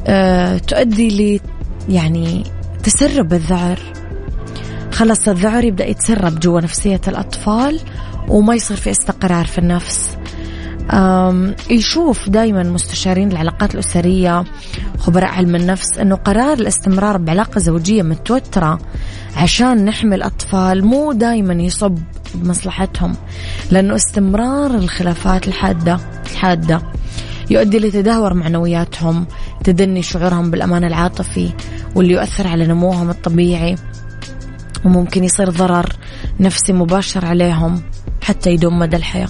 أه، 0.08 0.58
تؤدي 0.58 1.10
ل 1.10 1.40
يعني 1.90 2.44
تسرب 2.84 3.34
الذعر. 3.34 3.80
خلص 4.92 5.28
الذعر 5.28 5.64
يبدأ 5.64 5.86
يتسرب 5.86 6.40
جوا 6.40 6.62
نفسية 6.62 7.02
الأطفال 7.08 7.80
وما 8.30 8.56
يصير 8.56 8.78
في 8.78 8.92
استقرار 8.92 9.46
في 9.46 9.58
النفس. 9.58 10.18
يشوف 11.70 12.30
دائما 12.30 12.64
مستشارين 12.64 13.32
العلاقات 13.32 13.74
الأسرية 13.74 14.44
خبراء 15.00 15.30
علم 15.30 15.56
النفس 15.56 15.98
أنه 15.98 16.16
قرار 16.16 16.54
الاستمرار 16.54 17.18
بعلاقة 17.18 17.60
زوجية 17.60 18.02
متوترة 18.04 18.80
عشان 19.38 19.86
نحمي 19.86 20.16
الأطفال 20.16 20.86
مو 20.86 21.12
دائما 21.12 21.54
يصب 21.54 21.98
بمصلحتهم 22.36 23.16
لأنه 23.72 23.96
استمرار 23.96 24.76
الخلافات 24.76 25.48
الحادة 25.48 26.00
الحادة 26.32 26.82
يؤدي 27.50 27.80
لتدهور 27.80 28.34
معنوياتهم 28.34 29.26
تدني 29.64 30.04
شعورهم 30.04 30.52
بالأمان 30.52 30.84
العاطفي 30.84 31.50
واللي 31.96 32.14
يؤثر 32.14 32.48
على 32.48 32.68
نموهم 32.68 33.10
الطبيعي 33.10 33.76
وممكن 34.86 35.24
يصير 35.24 35.50
ضرر 35.50 35.90
نفسي 36.40 36.74
مباشر 36.74 37.26
عليهم 37.26 37.82
حتى 38.22 38.52
يدوم 38.52 38.80
مدى 38.80 38.98
الحياة. 38.98 39.30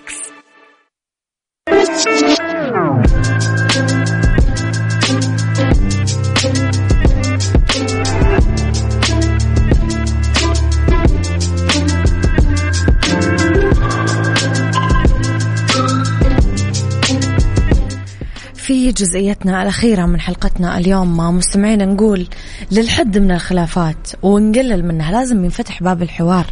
جزئيتنا 18.91 19.61
الأخيرة 19.61 20.05
من 20.05 20.19
حلقتنا 20.19 20.77
اليوم. 20.77 21.17
مع 21.17 21.31
مستمعينا 21.31 21.85
نقول 21.85 22.27
للحد 22.71 23.17
من 23.17 23.31
الخلافات 23.31 24.07
ونقلل 24.23 24.85
منها 24.85 25.11
لازم 25.11 25.43
ينفتح 25.43 25.83
باب 25.83 26.01
الحوار. 26.01 26.45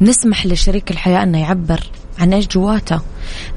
نسمح 0.00 0.46
لشريك 0.46 0.90
الحياة 0.90 1.22
أنه 1.22 1.40
يعبر 1.40 1.80
عن 2.18 2.32
إيش 2.32 2.46
جواته. 2.46 3.00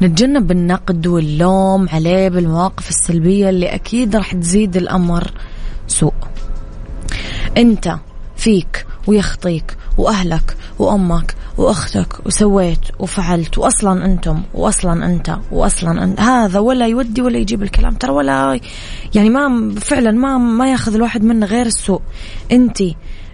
نتجنب 0.01 0.51
النقد 0.51 1.07
واللوم 1.07 1.89
عليه 1.89 2.29
بالمواقف 2.29 2.89
السلبية 2.89 3.49
اللي 3.49 3.75
أكيد 3.75 4.15
راح 4.15 4.33
تزيد 4.33 4.77
الأمر 4.77 5.31
سوء. 5.87 6.13
أنت 7.57 7.95
فيك 8.37 8.85
ويخطيك 9.07 9.77
وأهلك 9.97 10.57
وأمك 10.79 11.35
وأختك 11.57 12.25
وسويت 12.25 12.79
وفعلت 12.99 13.57
وأصلا 13.57 14.05
أنتم 14.05 14.43
وأصلا 14.53 15.05
أنت 15.05 15.37
وأصلا 15.51 16.03
أنت. 16.03 16.19
هذا 16.19 16.59
ولا 16.59 16.87
يودي 16.87 17.21
ولا 17.21 17.37
يجيب 17.37 17.63
الكلام. 17.63 17.93
ترى 17.93 18.11
ولا 18.11 18.59
يعني 19.15 19.29
ما 19.29 19.75
فعلا 19.79 20.11
ما 20.11 20.37
ما 20.37 20.71
يأخذ 20.71 20.95
الواحد 20.95 21.23
منا 21.23 21.45
غير 21.45 21.65
السوء. 21.65 22.01
أنت 22.51 22.77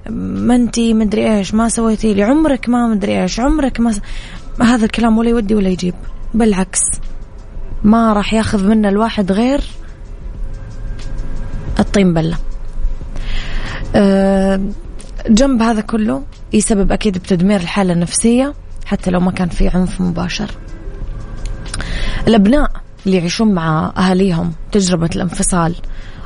ما 0.10 0.56
أنت 0.56 0.80
مدري 0.80 1.38
إيش 1.38 1.54
ما 1.54 1.70
سويتي 1.70 2.14
لي. 2.14 2.24
عمرك 2.24 2.70
ما 2.70 2.88
مدري 2.88 3.22
إيش 3.22 3.40
عمرك 3.40 3.80
ما 3.80 3.92
س... 3.92 4.02
هذا 4.62 4.86
الكلام 4.86 5.18
ولا 5.18 5.30
يودي 5.30 5.56
ولا 5.56 5.70
يجيب. 5.70 5.96
بالعكس 6.34 6.82
ما 7.84 8.14
راح 8.14 8.34
يأخذ 8.34 8.68
منا 8.68 8.90
الواحد 8.90 9.32
غير 9.32 9.62
الطين 11.80 12.14
بلة. 12.14 12.38
أه 13.96 14.62
جنب 15.30 15.62
هذا 15.62 15.82
كله 15.82 16.24
يسبب 16.54 16.92
أكيد 16.92 17.18
بتدمير 17.18 17.60
الحالة 17.60 17.94
النفسية 17.94 18.54
حتى 18.86 19.12
لو 19.12 19.20
ما 19.20 19.32
كان 19.32 19.50
في 19.50 19.68
عنف 19.68 20.02
مباشر. 20.02 20.52
الأبناء 22.28 22.72
اللي 23.06 23.18
يعيشون 23.18 23.54
مع 23.54 23.94
أهاليهم 23.98 24.54
تجربة 24.72 25.10
الانفصال 25.16 25.76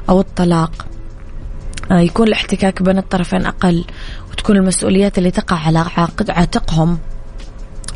أو 0.10 0.20
الطلاق 0.20 0.86
آه، 1.92 2.00
يكون 2.00 2.28
الاحتكاك 2.28 2.82
بين 2.82 2.98
الطرفين 2.98 3.46
أقل 3.46 3.86
وتكون 4.32 4.58
المسؤوليات 4.58 5.18
اللي 5.18 5.32
تقع 5.32 5.56
على 5.56 5.86
عاتقهم 6.30 6.98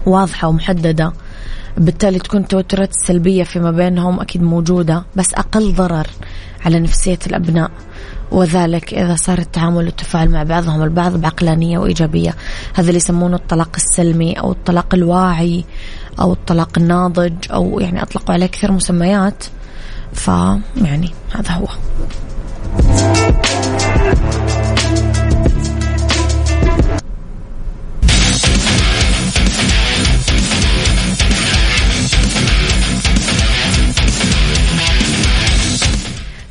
واضحة 0.05 0.47
ومحددة. 0.47 1.13
بالتالي 1.79 2.19
تكون 2.19 2.41
التوترات 2.41 2.89
السلبية 2.89 3.43
فيما 3.43 3.71
بينهم 3.71 4.19
أكيد 4.19 4.43
موجودة 4.43 5.03
بس 5.15 5.33
أقل 5.33 5.73
ضرر 5.73 6.07
على 6.65 6.79
نفسية 6.79 7.19
الأبناء. 7.27 7.71
وذلك 8.31 8.93
إذا 8.93 9.15
صار 9.15 9.37
التعامل 9.37 9.85
والتفاعل 9.85 10.29
مع 10.29 10.43
بعضهم 10.43 10.83
البعض 10.83 11.17
بعقلانية 11.17 11.77
وإيجابية. 11.77 12.35
هذا 12.73 12.87
اللي 12.87 12.97
يسمونه 12.97 13.35
الطلاق 13.35 13.69
السلمي 13.75 14.33
أو 14.33 14.51
الطلاق 14.51 14.95
الواعي 14.95 15.65
أو 16.19 16.33
الطلاق 16.33 16.69
الناضج 16.77 17.33
أو 17.53 17.79
يعني 17.79 18.03
أطلقوا 18.03 18.33
عليه 18.33 18.45
كثير 18.45 18.71
مسميات. 18.71 19.43
فيعني 20.13 21.11
هذا 21.35 21.51
هو. 21.51 21.67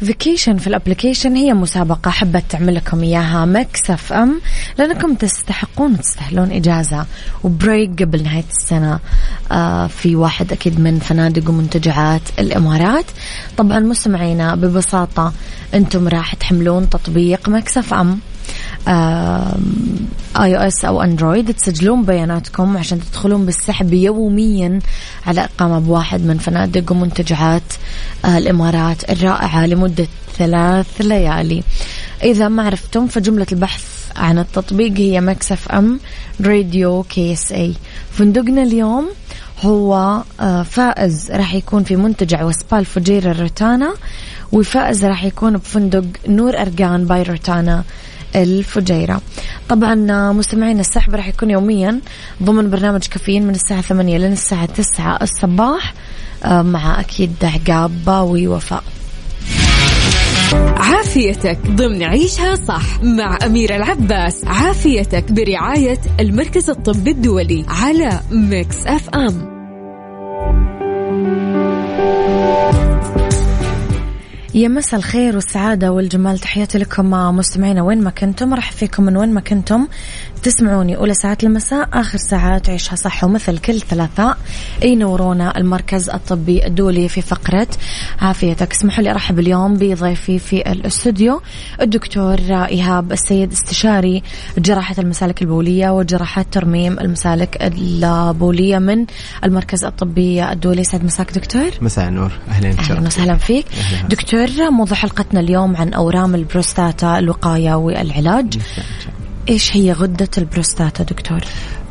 فيكيشن 0.09 0.57
في 0.57 0.67
الابلكيشن 0.67 1.37
هي 1.37 1.55
مسابقة 1.55 2.11
حبت 2.11 2.45
تعمل 2.49 2.75
لكم 2.75 3.03
إياها 3.03 3.45
مكس 3.45 3.91
اف 3.91 4.13
ام 4.13 4.41
لأنكم 4.79 5.15
تستحقون 5.15 5.93
وتستاهلون 5.93 6.53
إجازة 6.53 7.07
و 7.45 7.55
break 7.55 8.03
قبل 8.03 8.23
نهاية 8.23 8.45
السنة 8.51 8.99
آه 9.53 9.87
في 9.87 10.17
واحد 10.17 10.53
أكيد 10.53 10.81
من 10.81 10.99
فنادق 10.99 11.51
ومنتجعات 11.51 12.23
الإمارات. 12.39 13.05
طبعا 13.57 13.81
مستمعينا 13.81 14.55
ببساطة 14.55 15.33
أنتم 15.75 16.09
راح 16.09 16.35
تحملون 16.35 16.91
تطبيق 16.91 17.49
Mix 17.49 17.79
FM 17.79 18.19
iOS 18.89 20.57
أو 20.57 20.63
Android 20.67 21.55
تسجلون 21.55 22.05
بياناتكم 22.05 22.77
عشان 22.77 23.01
تدخلون 23.01 23.47
بالسحب 23.47 23.93
يوميا 23.93 24.79
على 25.27 25.45
إقامة 25.45 25.79
بواحد 25.79 26.21
من 26.21 26.39
فنادق 26.39 26.93
ومنتجعات 26.93 27.73
آه، 28.25 28.39
الإمارات 28.39 29.11
الرائعة 29.11 29.67
لمدة 29.67 30.07
ثلاث 30.39 31.01
ليالي. 31.01 31.63
إذا 32.23 32.49
ما 32.49 32.63
عرفتم 32.63 33.07
فجملة 33.07 33.47
البحث 33.53 33.85
عن 34.17 34.39
التطبيق 34.39 34.93
هي 34.99 35.21
Mix 35.21 35.69
FM 35.69 36.01
Radio 36.41 37.03
KSA. 37.03 37.75
فندقنا 38.11 38.63
اليوم 38.63 39.09
هو 39.63 40.23
آه، 40.41 40.63
فائز 40.63 41.31
راح 41.31 41.55
يكون 41.55 41.85
في 41.85 41.97
منتجع 41.97 42.45
وسبال 42.45 42.85
فجير 42.85 43.31
الروتانا 43.31 43.95
وفائز 44.53 45.05
راح 45.05 45.25
يكون 45.25 45.57
بفندق 45.57 46.05
نور 46.29 46.59
أرجان 46.59 47.07
باي 47.07 47.23
روتانا 47.23 47.85
الفجيرة. 48.37 49.21
طبعا 49.69 49.95
مستمعين 50.33 50.81
السحب 50.81 51.15
راح 51.15 51.29
يكون 51.29 51.51
يوميا 51.51 52.01
ضمن 52.43 52.71
برنامج 52.71 53.07
كافيين 53.07 53.43
من 53.47 53.55
الساعة 53.55 53.81
ثمانية 53.81 54.19
لين 54.19 54.33
الساعة 54.33 54.67
تسعة 54.67 55.19
الصباح 55.23 55.95
آه، 56.45 56.63
مع 56.63 57.01
أكيد 57.01 57.35
عقاب 57.43 58.05
باوي 58.05 58.49
وفاء. 58.49 58.85
عافيتك 60.77 61.59
ضمن 61.67 62.03
عيشها 62.03 62.55
صح 62.55 63.03
مع 63.03 63.39
أميرة 63.47 63.77
العباس. 63.77 64.45
عافيتك 64.45 65.33
برعاية 65.33 65.99
المركز 66.21 66.71
الطبي 66.71 67.11
الدولي 67.11 67.65
على 67.69 68.21
Mix 68.31 68.87
FM. 68.87 69.58
يا 74.55 74.69
مسا 74.69 74.97
الخير 74.97 75.35
والسعادة 75.35 75.93
والجمال 75.93 76.39
تحياتي 76.39 76.79
لكم 76.79 77.11
مستمعينا 77.11 77.83
وين 77.83 78.01
ما 78.01 78.11
كنتم 78.11 78.55
راح 78.55 78.73
فيكم 78.73 79.03
من 79.03 79.17
وين 79.17 79.35
ما 79.35 79.41
كنتم. 79.41 79.89
تسمعوني 80.43 80.97
أولى 80.97 81.15
ساعات 81.15 81.45
المساء 81.45 81.89
آخر 81.93 82.19
ساعات 82.19 82.71
عيشها 82.71 82.97
صح 82.97 83.25
ومثل 83.25 83.59
كل 83.59 83.81
ثلاثاء. 83.81 84.39
ينورونا 84.83 85.59
المركز 85.59 86.11
الطبي 86.11 86.67
الدولي 86.67 87.09
في 87.09 87.23
فقرة. 87.23 87.69
عافيتك. 88.21 88.73
اسمحوا 88.73 89.05
لي 89.05 89.11
أرحب 89.11 89.39
اليوم 89.39 89.75
بضيفي 89.75 90.39
في 90.39 90.73
الاستوديو 90.73 91.41
الدكتور 91.81 92.39
إيهاب 92.51 93.13
السيد 93.13 93.53
استشاري 93.53 94.23
جراحة 94.59 94.95
المسالك 94.99 95.43
البولية 95.43 95.91
وجراحة 95.91 96.45
ترميم 96.53 96.99
المسالك 96.99 97.63
البولية 97.63 98.79
من 98.79 99.07
المركز 99.45 99.85
الطبي 99.85 100.53
الدولي. 100.53 100.85
سعد 100.85 101.05
مساك 101.05 101.33
دكتور. 101.33 101.71
مساء 101.81 102.09
النور. 102.09 102.33
أهلا 102.49 102.69
أهلا 102.69 103.01
وسهلا 103.01 103.37
فيك. 103.37 103.67
أهلا. 103.81 104.09
دكتور 104.09 104.71
موضوع 104.71 104.97
حلقتنا 104.97 105.41
اليوم 105.41 105.77
عن 105.77 105.93
أورام 105.95 106.35
البروستاتا 106.35 107.19
الوقاية 107.19 107.75
والعلاج. 107.75 108.59
إيش 109.49 109.77
هي 109.77 109.93
غدة 109.93 110.29
البروستاتا 110.39 111.03
دكتور؟ 111.03 111.41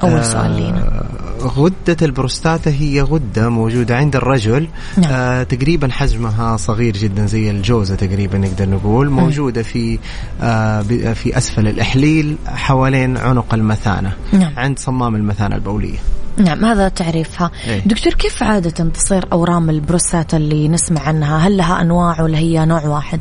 أول 0.03 0.11
آه 0.11 0.21
سؤال 0.21 0.51
لينا. 0.51 1.03
غدة 1.41 1.97
البروستاتا 2.01 2.71
هي 2.71 3.01
غدة 3.01 3.49
موجودة 3.49 3.97
عند 3.97 4.15
الرجل. 4.15 4.67
نعم. 4.97 5.11
آه 5.11 5.43
تقريبا 5.43 5.91
حجمها 5.91 6.57
صغير 6.57 6.97
جدا 6.97 7.25
زي 7.25 7.51
الجوزة 7.51 7.95
تقريبا 7.95 8.37
نقدر 8.37 8.69
نقول. 8.69 9.09
موجودة 9.09 9.61
في 9.61 9.99
آه 10.41 10.81
في 11.13 11.37
أسفل 11.37 11.67
الإحليل 11.67 12.35
حوالين 12.47 13.17
عنق 13.17 13.53
المثانة. 13.53 14.13
نعم. 14.33 14.53
عند 14.57 14.79
صمام 14.79 15.15
المثانة 15.15 15.55
البولية. 15.55 15.97
نعم 16.37 16.65
هذا 16.65 16.89
تعريفها. 16.89 17.51
إيه. 17.67 17.79
دكتور 17.85 18.13
كيف 18.13 18.43
عادة 18.43 18.89
تصير 18.89 19.25
أورام 19.31 19.69
البروستاتا 19.69 20.37
اللي 20.37 20.67
نسمع 20.67 21.01
عنها؟ 21.01 21.37
هل 21.37 21.57
لها 21.57 21.81
أنواع 21.81 22.21
ولا 22.21 22.37
هي 22.37 22.65
نوع 22.65 22.85
واحد؟ 22.85 23.19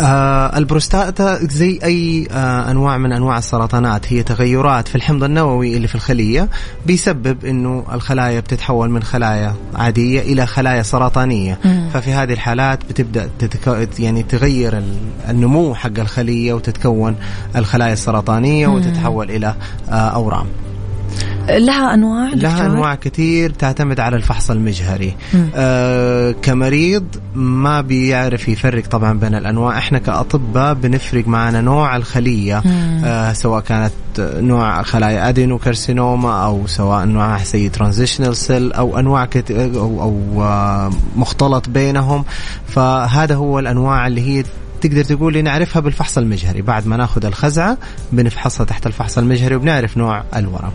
آه 0.00 0.58
البروستاتا 0.58 1.38
زي 1.46 1.78
أي 1.84 2.28
آه 2.32 2.70
أنواع 2.70 2.98
من 2.98 3.12
أنواع 3.12 3.38
السرطانات. 3.38 4.12
هي 4.12 4.22
تغيرات 4.22 4.88
في 4.88 4.94
الحمض 4.94 5.24
النووي 5.24 5.76
اللي 5.76 5.88
في 5.88 5.94
الخلية 5.94 6.48
بيسبب 6.86 7.44
إنه 7.44 7.84
الخلايا 7.92 8.40
بتتحول 8.40 8.90
من 8.90 9.02
خلايا 9.02 9.54
عادية 9.74 10.20
إلى 10.20 10.46
خلايا 10.46 10.82
سرطانية. 10.82 11.58
مم. 11.64 11.88
ففي 11.94 12.12
هذه 12.12 12.32
الحالات 12.32 12.78
بتبدأ 12.88 13.28
تتك... 13.38 13.88
يعني 13.98 14.22
تغير 14.22 14.78
ال- 14.78 14.96
النمو 15.28 15.74
حق 15.74 15.98
الخلية 15.98 16.52
وتتكون 16.52 17.16
الخلايا 17.56 17.92
السرطانية 17.92 18.66
وتتحول 18.66 19.30
إلى 19.30 19.54
آه 19.90 19.92
أورام. 19.92 20.46
لها 21.48 21.94
أنواع 21.94 22.28
لها 22.34 22.52
دكتور؟ 22.52 22.66
أنواع 22.66 22.94
كثير 22.94 23.50
تعتمد 23.50 24.00
على 24.00 24.16
الفحص 24.16 24.50
المجهري 24.50 25.14
مم. 25.34 25.48
آه 25.54 26.34
كمريض 26.42 27.04
ما 27.34 27.80
بيعرف 27.80 28.48
يفرق 28.48 28.86
طبعا 28.86 29.18
بين 29.18 29.34
الأنواع 29.34 29.78
إحنا 29.78 29.98
كأطباء 29.98 30.74
بنفرق 30.74 31.28
معنا 31.28 31.60
نوع 31.60 31.96
الخلية 31.96 32.62
مم. 32.64 33.02
آه 33.04 33.32
سواء 33.32 33.60
كانت 33.60 33.92
نوع 34.20 34.82
خلايا 34.82 35.28
adenocarcinoma 35.28 36.44
أو 36.44 36.66
سواء 36.66 37.04
نوع 37.04 37.42
زي 37.42 37.68
transitional 37.68 38.36
cell 38.36 38.72
أو 38.72 38.98
أنواع 38.98 39.24
كت... 39.24 39.50
أو, 39.50 40.02
أو 40.02 40.42
آه 40.42 40.90
مختلط 41.16 41.68
بينهم 41.68 42.24
فهذا 42.68 43.34
هو 43.34 43.58
الأنواع 43.58 44.06
اللي 44.06 44.20
هي 44.20 44.44
تقدر 44.80 45.04
تقول 45.04 45.44
نعرفها 45.44 45.80
بالفحص 45.80 46.18
المجهري 46.18 46.62
بعد 46.62 46.86
ما 46.86 46.96
ناخذ 46.96 47.26
الخزعة 47.26 47.78
بنفحصها 48.12 48.64
تحت 48.66 48.86
الفحص 48.86 49.18
المجهري 49.18 49.54
وبنعرف 49.54 49.96
نوع 49.96 50.24
الورم 50.36 50.72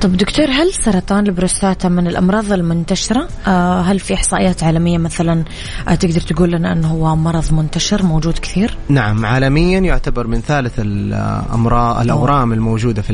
طب 0.00 0.16
دكتور 0.16 0.46
هل 0.46 0.72
سرطان 0.72 1.26
البروستاتا 1.26 1.88
من 1.88 2.06
الأمراض 2.06 2.52
المنتشرة؟ 2.52 3.28
آه 3.46 3.80
هل 3.80 3.98
في 3.98 4.14
إحصائيات 4.14 4.62
عالمية 4.62 4.98
مثلا 4.98 5.44
آه 5.88 5.94
تقدر 5.94 6.20
تقول 6.20 6.50
لنا 6.52 6.72
أنه 6.72 6.88
هو 6.88 7.16
مرض 7.16 7.52
منتشر 7.52 8.02
موجود 8.02 8.38
كثير؟ 8.38 8.76
نعم 8.88 9.26
عالميا 9.26 9.78
يعتبر 9.78 10.26
من 10.26 10.40
ثالث 10.40 10.72
الأمراض 10.78 12.00
الأورام 12.00 12.52
الموجودة 12.52 13.02
في 13.02 13.12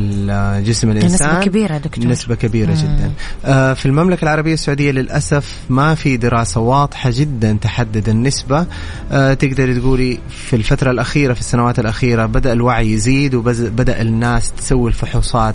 جسم 0.67 0.91
الإنسان 0.91 1.29
نسبة 1.31 1.41
كبيرة 1.45 1.79
دكتور 1.79 2.07
نسبة 2.07 2.35
كبيرة 2.35 2.71
مم. 2.71 2.75
جدا 2.75 3.11
آه، 3.45 3.75
في 3.75 3.87
المملكة 3.87 4.23
العربية 4.23 4.55
السعودية 4.55 4.91
للأسف 4.91 5.59
ما 5.71 5.95
في 5.95 6.17
دراسة 6.17 6.61
واضحة 6.61 7.11
جدا 7.15 7.59
تحدد 7.61 8.09
النسبة 8.09 8.67
تقدر 9.11 9.79
تقولي 9.79 10.19
في 10.29 10.57
الفترة 10.57 10.91
الأخيرة 10.91 11.33
في 11.33 11.41
السنوات 11.41 11.79
الأخيرة 11.79 12.27
بدأ 12.27 12.53
الوعي 12.53 12.93
يزيد 12.93 13.35
وبدأ 13.35 14.01
الناس 14.01 14.53
تسوي 14.53 14.89
الفحوصات 14.89 15.55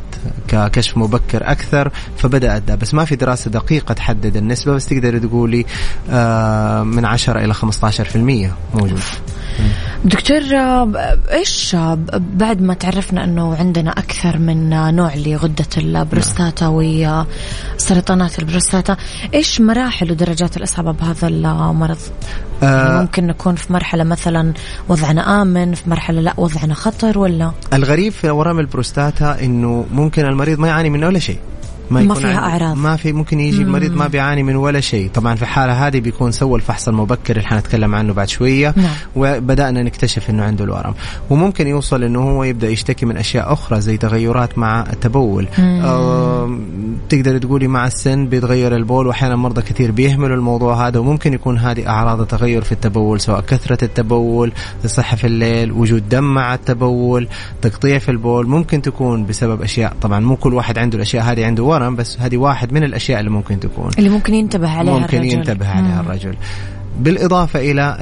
ككشف 0.73 0.97
مبكر 0.97 1.51
أكثر 1.51 1.91
فبدأت 2.17 2.61
ده 2.61 2.75
بس 2.75 2.93
ما 2.93 3.05
في 3.05 3.15
دراسة 3.15 3.51
دقيقة 3.51 3.93
تحدد 3.93 4.37
النسبة 4.37 4.73
بس 4.73 4.85
تقدر 4.85 5.17
تقولي 5.17 5.65
آه، 6.09 6.83
من 6.83 7.05
10 7.05 7.39
إلى 7.39 7.53
15% 7.53 8.15
موجود. 8.75 8.99
دكتور 10.05 10.41
إيش 11.31 11.75
بعد 12.19 12.61
ما 12.61 12.73
تعرفنا 12.73 13.23
إنه 13.23 13.55
عندنا 13.55 13.91
أكثر 13.91 14.37
من 14.37 14.69
نوع 14.95 15.15
لغدة 15.15 15.65
البروستاتا 15.77 16.67
وسرطانات 16.67 18.39
البروستاتا 18.39 18.97
إيش 19.33 19.61
مراحل 19.61 20.11
ودرجات 20.11 20.57
الإصابة 20.57 20.91
بهذا 20.91 21.27
المرض؟ 21.27 21.97
يعني 22.61 22.75
آه، 22.75 23.01
ممكن 23.01 23.27
نكون 23.27 23.55
في 23.55 23.73
مرحلة 23.73 24.03
مثلا 24.03 24.53
وضعنا 24.89 25.41
آمن 25.41 25.73
في 25.73 25.89
مرحلة 25.89 26.21
لا 26.21 26.33
وضعنا 26.37 26.73
خطر 26.73 27.19
ولا؟ 27.19 27.51
الغريب 27.73 28.11
في 28.11 28.29
أورام 28.29 28.59
البروستاتا 28.59 29.37
إنه 29.43 29.85
ممكن 29.91 30.25
المريض 30.25 30.59
ما 30.59 30.67
يعاني 30.67 30.89
من 30.89 31.03
ولا 31.03 31.19
شيء. 31.19 31.37
ما 31.91 32.01
يكون 32.01 32.15
فيها 32.15 32.37
أعراض. 32.37 32.77
ما 32.77 32.95
في 32.95 33.13
ممكن 33.13 33.39
يجي 33.39 33.61
المريض 33.61 33.95
ما 33.95 34.07
بيعاني 34.07 34.43
من 34.43 34.55
ولا 34.55 34.79
شيء. 34.79 35.09
طبعا 35.13 35.35
في 35.35 35.41
الحالة 35.41 35.87
هذه 35.87 35.99
بيكون 35.99 36.31
سوى 36.31 36.55
الفحص 36.55 36.87
المبكر 36.87 37.35
اللي 37.35 37.47
حنتكلم 37.47 37.95
عنه 37.95 38.13
بعد 38.13 38.27
شوية. 38.29 38.73
نعم. 38.77 38.91
وبدأنا 39.15 39.83
نكتشف 39.83 40.29
إنه 40.29 40.43
عنده 40.43 40.63
الورم. 40.63 40.93
وممكن 41.29 41.67
يوصل 41.67 42.03
إنه 42.03 42.19
هو 42.19 42.43
يبدأ 42.43 42.69
يشتكي 42.69 43.05
من 43.05 43.17
أشياء 43.17 43.53
أخرى 43.53 43.81
زي 43.81 43.97
تغيرات 43.97 44.57
مع 44.57 44.85
التبول. 44.93 45.47
آم، 45.59 46.61
تقدر 47.09 47.37
تقولي 47.37 47.67
مع 47.67 47.87
السن 47.87 48.27
بيتغير 48.27 48.75
البول 48.75 49.07
واحيانا 49.07 49.35
مرضى 49.35 49.61
كثير 49.61 49.91
بيهملوا 49.91 50.35
الموضوع 50.35 50.87
هذا. 50.87 50.99
وممكن 50.99 51.33
يكون 51.33 51.57
هذه 51.57 51.87
أعراض 51.87 52.25
تغير 52.25 52.61
في 52.61 52.71
التبول 52.71 53.21
سواء 53.21 53.41
كثرة 53.41 53.83
التبول 53.83 54.51
الصحه 54.85 55.15
في 55.15 55.27
الليل 55.27 55.71
وجود 55.71 56.09
دم 56.09 56.23
مع 56.23 56.53
التبول 56.53 57.27
تقطيع 57.61 57.97
في 57.97 58.09
البول. 58.09 58.47
ممكن 58.47 58.81
تكون 58.81 59.25
بسبب 59.25 59.61
أشياء 59.61 59.93
طبعا 60.01 60.19
مو 60.19 60.35
كل 60.35 60.53
واحد 60.53 60.77
عنده 60.77 60.95
الأشياء 60.95 61.23
هذه 61.23 61.45
عنده 61.45 61.63
ورم 61.73 61.95
بس 61.95 62.19
هذه 62.19 62.37
واحد 62.37 62.73
من 62.73 62.83
الأشياء 62.83 63.19
اللي 63.19 63.31
ممكن 63.31 63.59
تكون. 63.59 63.89
اللي 63.97 64.09
ممكن 64.09 64.33
ينتبه 64.33 64.69
عليها 64.69 64.99
ممكن 64.99 65.17
الرجل. 65.17 65.33
ينتبه 65.33 65.67
عليها 65.67 66.01
مم. 66.01 66.07
الرجل. 66.07 66.35
بالإضافة 66.99 67.59
إلى 67.59 67.97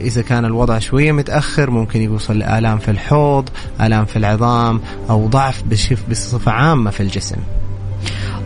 إذا 0.00 0.22
كان 0.22 0.44
الوضع 0.44 0.78
شوية 0.78 1.12
متأخر 1.12 1.70
ممكن 1.70 2.02
يوصل 2.02 2.38
لآلام 2.38 2.78
في 2.78 2.90
الحوض 2.90 3.48
آلام 3.80 4.04
في 4.04 4.16
العظام 4.16 4.80
أو 5.10 5.26
ضعف 5.26 5.62
بشف 5.62 6.02
بصفة 6.10 6.52
عامة 6.52 6.90
في 6.90 7.02
الجسم. 7.02 7.36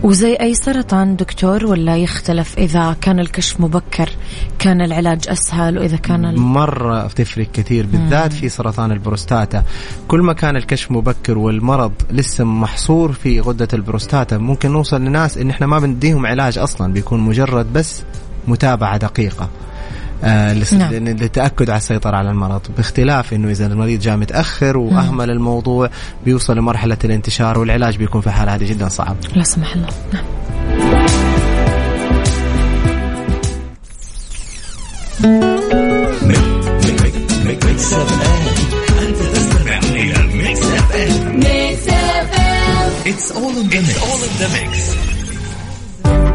وزي 0.03 0.33
أي 0.33 0.53
سرطان 0.53 1.15
دكتور 1.15 1.65
ولا 1.65 1.97
يختلف 1.97 2.57
إذا 2.57 2.95
كان 3.01 3.19
الكشف 3.19 3.59
مبكر 3.59 4.09
كان 4.59 4.81
العلاج 4.81 5.29
أسهل 5.29 5.77
وإذا 5.77 5.97
كان 5.97 6.25
ال... 6.25 6.39
مرة 6.39 7.07
تفرق 7.07 7.47
كثير 7.53 7.85
بالذات 7.85 8.33
في 8.33 8.49
سرطان 8.49 8.91
البروستاتا. 8.91 9.63
كل 10.07 10.21
ما 10.21 10.33
كان 10.33 10.55
الكشف 10.55 10.91
مبكر 10.91 11.37
والمرض 11.37 11.91
لسه 12.11 12.43
محصور 12.43 13.11
في 13.11 13.39
غدة 13.39 13.67
البروستاتا 13.73 14.37
ممكن 14.37 14.71
نوصل 14.71 15.01
لناس 15.01 15.37
إن 15.37 15.49
إحنا 15.49 15.67
ما 15.67 15.79
بنديهم 15.79 16.25
علاج 16.25 16.57
أصلا 16.57 16.93
بيكون 16.93 17.19
مجرد 17.19 17.73
بس 17.73 18.03
متابعة 18.47 18.97
دقيقة. 18.97 19.49
آه 20.23 20.53
نعم. 20.73 20.93
للتأكد 20.93 21.69
على 21.69 21.77
السيطرة 21.77 22.17
على 22.17 22.29
المرض 22.29 22.61
باختلاف 22.77 23.33
إنه 23.33 23.49
إذا 23.49 23.67
المريض 23.67 23.99
جاء 23.99 24.17
متأخر 24.17 24.77
وأهمل 24.77 25.29
الموضوع 25.29 25.89
بيوصل 26.25 26.57
لمرحلة 26.57 26.97
الانتشار 27.03 27.59
والعلاج 27.59 27.97
بيكون 27.97 28.21
في 28.21 28.27
الحاله 28.27 28.55
هذه 28.55 28.69
جدا 28.69 28.89
صعب 28.89 29.15
لا 29.35 29.43
سمح 29.43 29.75
الله 29.75 29.89
نعم. 30.13 30.25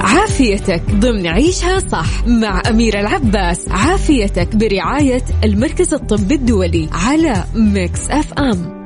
عافيتك 0.07 0.83
ضمن 0.91 1.27
عيشها 1.27 1.79
صح 1.79 2.27
مع 2.27 2.63
أميرة 2.71 3.01
العباس. 3.01 3.69
عافيتك 3.69 4.57
برعاية 4.57 5.23
المركز 5.45 5.95
الطبي 5.95 6.35
الدولي 6.35 6.89
على 6.93 7.45
Mix 7.55 8.11
FM. 8.11 8.77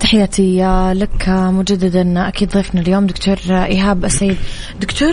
تحياتي 0.00 0.58
لك 0.94 1.28
مجددا. 1.28 2.28
أكيد 2.28 2.50
ضيفنا 2.50 2.80
اليوم 2.80 3.06
دكتور 3.06 3.36
إيهاب 3.50 4.04
السيد. 4.04 4.36
دكتور 4.80 5.12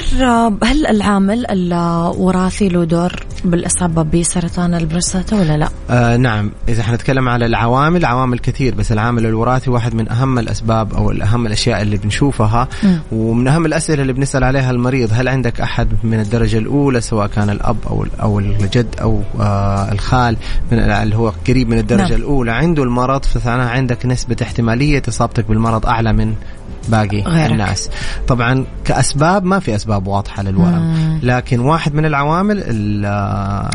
هل 0.64 0.88
العامل 0.88 1.46
الوراثي 1.46 2.70
له 2.70 2.84
دور؟ 2.84 3.12
بالإصابة 3.46 4.02
بسرطان 4.02 4.74
البروستاتا 4.74 5.36
ولا 5.36 5.58
لا؟ 5.58 5.70
آه 5.90 6.18
نعم 6.18 6.52
إذا 6.70 6.84
حنتكلم 6.84 7.30
على 7.30 7.46
العوامل 7.46 8.06
عوامل 8.06 8.40
كثير 8.40 8.76
بس 8.76 8.92
العامل 8.92 9.26
الوراثي 9.26 9.70
واحد 9.70 9.96
من 9.96 10.12
أهم 10.12 10.40
الأسباب 10.40 10.94
أو 10.94 11.12
اهم 11.12 11.46
الأشياء 11.46 11.82
اللي 11.82 11.98
بنشوفها 11.98 12.68
مم. 12.84 13.00
ومن 13.12 13.48
أهم 13.48 13.66
الأسئلة 13.66 14.02
اللي 14.02 14.14
بنسأل 14.14 14.44
عليها 14.44 14.72
المريض 14.72 15.10
هل 15.14 15.28
عندك 15.28 15.62
أحد 15.62 15.88
من 16.04 16.20
الدرجة 16.20 16.58
الأولى 16.58 17.02
سواء 17.02 17.28
كان 17.28 17.50
الأب 17.50 17.78
أو 17.88 18.06
أو 18.22 18.40
الجد 18.40 18.96
أو 19.02 19.22
آه 19.40 19.92
الخال 19.92 20.38
من 20.72 20.80
اللي 20.80 21.16
هو 21.16 21.34
قريب 21.48 21.70
من 21.70 21.78
الدرجة 21.78 22.02
نعم. 22.02 22.12
نعم. 22.12 22.20
الأولى 22.20 22.52
عنده 22.52 22.84
المرض 22.84 23.26
فمعناها 23.26 23.70
عندك 23.70 24.06
نسبة 24.06 24.36
احتمالية 24.42 25.02
إصابتك 25.08 25.46
بالمرض 25.46 25.86
أعلى 25.86 26.14
من 26.14 26.34
باقي 26.90 27.22
غيرك. 27.22 27.52
الناس 27.52 27.90
طبعا 28.28 28.66
كأسباب 28.86 29.44
ما 29.46 29.60
في 29.60 29.76
أسباب 29.76 30.08
واضحة 30.08 30.44
للورم 30.44 30.80
مم. 30.96 31.20
لكن 31.24 31.60
واحد 31.60 31.94
من 31.94 32.06
العوامل 32.06 32.58
ال- 32.60 33.06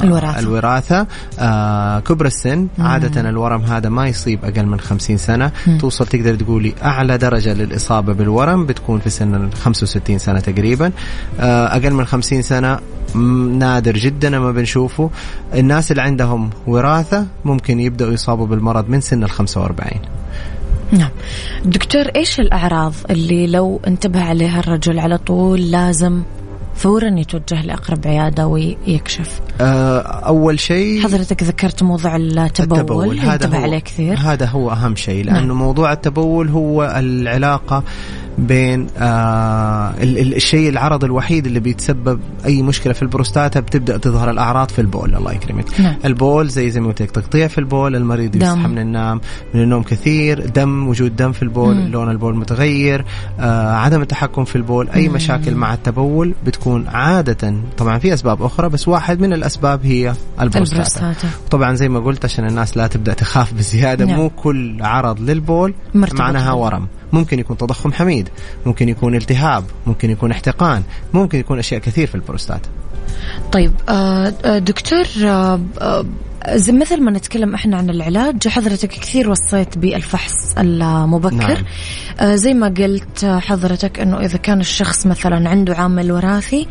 الوراثة. 0.05 0.39
الوراثة 0.39 1.07
آه 1.39 2.01
كبر 2.01 2.27
السن 2.27 2.67
عادة 2.79 3.21
الورم 3.31 3.63
هذا 3.63 3.89
ما 3.89 4.07
يصيب 4.07 4.45
أقل 4.45 4.67
من 4.67 4.81
50 4.81 5.17
سنة 5.17 5.53
مم. 5.67 5.79
توصل 5.79 6.07
تقدر 6.07 6.35
تقولي 6.35 6.75
أعلى 6.85 7.19
درجة 7.19 7.53
للإصابة 7.55 8.13
بالورم 8.13 8.67
بتكون 8.67 9.01
في 9.01 9.11
سن 9.11 9.35
ال 9.35 9.55
65 9.55 10.19
سنة 10.19 10.41
تقريبا 10.41 10.93
آه 11.41 11.67
أقل 11.67 11.91
من 11.95 12.05
50 12.05 12.43
سنة 12.43 12.79
م- 13.15 13.59
نادر 13.59 13.93
جدا 13.97 14.39
ما 14.39 14.53
بنشوفه 14.53 15.11
الناس 15.55 15.91
اللي 15.91 16.03
عندهم 16.03 16.51
وراثة 16.67 17.27
ممكن 17.45 17.81
يبدأوا 17.81 18.13
يصابوا 18.13 18.47
بالمرض 18.47 18.89
من 18.89 19.01
سن 19.01 19.25
ال 19.25 19.31
45 19.31 19.91
نعم 20.93 21.11
دكتور 21.65 22.03
إيش 22.17 22.41
الأعراض 22.41 22.95
اللي 23.11 23.47
لو 23.47 23.81
انتبه 23.87 24.23
عليها 24.23 24.61
الرجل 24.61 24.99
على 24.99 25.19
طول 25.19 25.71
لازم 25.71 26.23
فورا 26.75 27.19
يتوجه 27.19 27.63
لأقرب 27.63 28.07
عيادة 28.07 28.47
ويكشف 28.47 29.41
آه، 29.61 30.01
أول 30.01 30.61
شيء 30.61 31.03
حضرتك 31.03 31.43
ذكرت 31.43 31.83
موضوع 31.83 32.17
التبول, 32.17 32.79
التبول. 32.79 33.19
هذا 33.19 33.59
هو 33.59 33.63
عليه 33.63 33.79
كثير 33.79 34.19
هذا 34.19 34.47
هو 34.47 34.71
أهم 34.71 34.97
شيء 34.97 35.25
لأنه 35.25 35.41
نعم. 35.41 35.59
موضوع 35.59 35.93
التبول 35.93 36.49
هو 36.49 36.95
العلاقة 36.97 37.83
بين 38.39 38.87
آه 38.99 39.95
الشيء 40.03 40.69
العرض 40.69 41.05
الوحيد 41.05 41.47
اللي 41.47 41.61
بيتسبب 41.61 42.21
أي 42.47 42.63
مشكلة 42.63 42.93
في 42.93 43.03
البروستاتا 43.03 43.61
بتبدأ 43.61 43.97
تظهر 43.99 44.31
الأعراض 44.31 44.69
في 44.69 44.81
البول 44.81 45.15
الله 45.15 45.33
يكرمك 45.33 45.81
نعم. 45.81 45.95
البول 46.05 46.49
زي 46.49 46.71
زي 46.71 46.81
ما 46.81 46.89
قلت 46.89 47.03
لك 47.03 47.11
تقطيع 47.11 47.47
في 47.47 47.59
البول 47.59 47.97
المريض 47.97 48.37
يصحى 48.37 48.69
من 48.69 48.79
النوم 48.79 49.21
من 49.55 49.63
النوم 49.63 49.83
كثير 49.83 50.47
دم 50.47 50.89
وجود 50.89 51.17
دم 51.17 51.33
في 51.33 51.43
البول 51.43 51.75
مم. 51.75 51.89
لون 51.89 52.11
البول 52.11 52.37
متغير 52.37 53.05
آه 53.41 53.73
عدم 53.73 54.03
التحكم 54.03 54.45
في 54.45 54.57
البول 54.57 54.89
أي 54.89 55.09
مم. 55.09 55.15
مشاكل 55.15 55.55
مع 55.55 55.75
التبول 55.75 56.35
بتكون 56.47 56.87
عادة 56.89 57.55
طبعا 57.79 57.99
في 57.99 58.15
أسباب 58.15 58.43
أخرى 58.43 58.69
بس 58.69 58.89
واحد 58.89 59.21
من 59.21 59.33
الأسباب 59.33 59.87
هي 59.87 60.15
البروستاتا, 60.41 61.01
البروستاتا. 61.01 61.29
طبعا 61.51 61.75
زي 61.75 61.89
ما 61.89 62.01
قلت 62.01 62.25
عشان 62.25 62.47
الناس 62.47 62.77
لا 62.77 62.87
تبدأ 62.87 63.15
تخاف 63.15 63.55
بزيادة 63.55 64.05
نعم. 64.05 64.17
مو 64.17 64.31
كل 64.31 64.83
عرض 64.83 65.21
للبول 65.21 65.75
معناها 65.95 66.53
ورم 66.53 66.87
ممكن 67.13 67.39
يكون 67.39 67.57
تضخم 67.57 67.93
حميد 67.93 68.29
ممكن 68.67 68.89
يكون 68.89 69.15
التهاب 69.15 69.65
ممكن 69.87 70.11
يكون 70.11 70.31
احتقان 70.31 70.83
ممكن 71.15 71.39
يكون 71.39 71.59
أشياء 71.59 71.81
كثير 71.81 72.07
في 72.07 72.15
البروستاتا 72.15 72.71
طيب 73.53 73.73
آه، 73.89 74.35
آه، 74.45 74.59
دكتور 74.59 75.05
آه، 75.25 75.61
زي 76.49 76.73
مثل 76.73 77.03
ما 77.03 77.11
نتكلم 77.11 77.55
إحنا 77.55 77.77
عن 77.77 77.91
العلاج 77.91 78.49
حضرتك 78.49 78.89
كثير 78.89 79.31
وصيت 79.31 79.79
بالفحص 79.79 80.55
المبكر 80.59 81.65
نعم. 82.21 82.37
زي 82.37 82.55
ما 82.55 82.69
قلت 82.69 83.25
حضرتك 83.25 84.01
إنه 84.01 84.21
إذا 84.21 84.39
كان 84.39 84.61
الشخص 84.61 85.07
مثلا 85.07 85.49
عنده 85.49 85.75
عامل 85.75 86.13
وراثي 86.13 86.67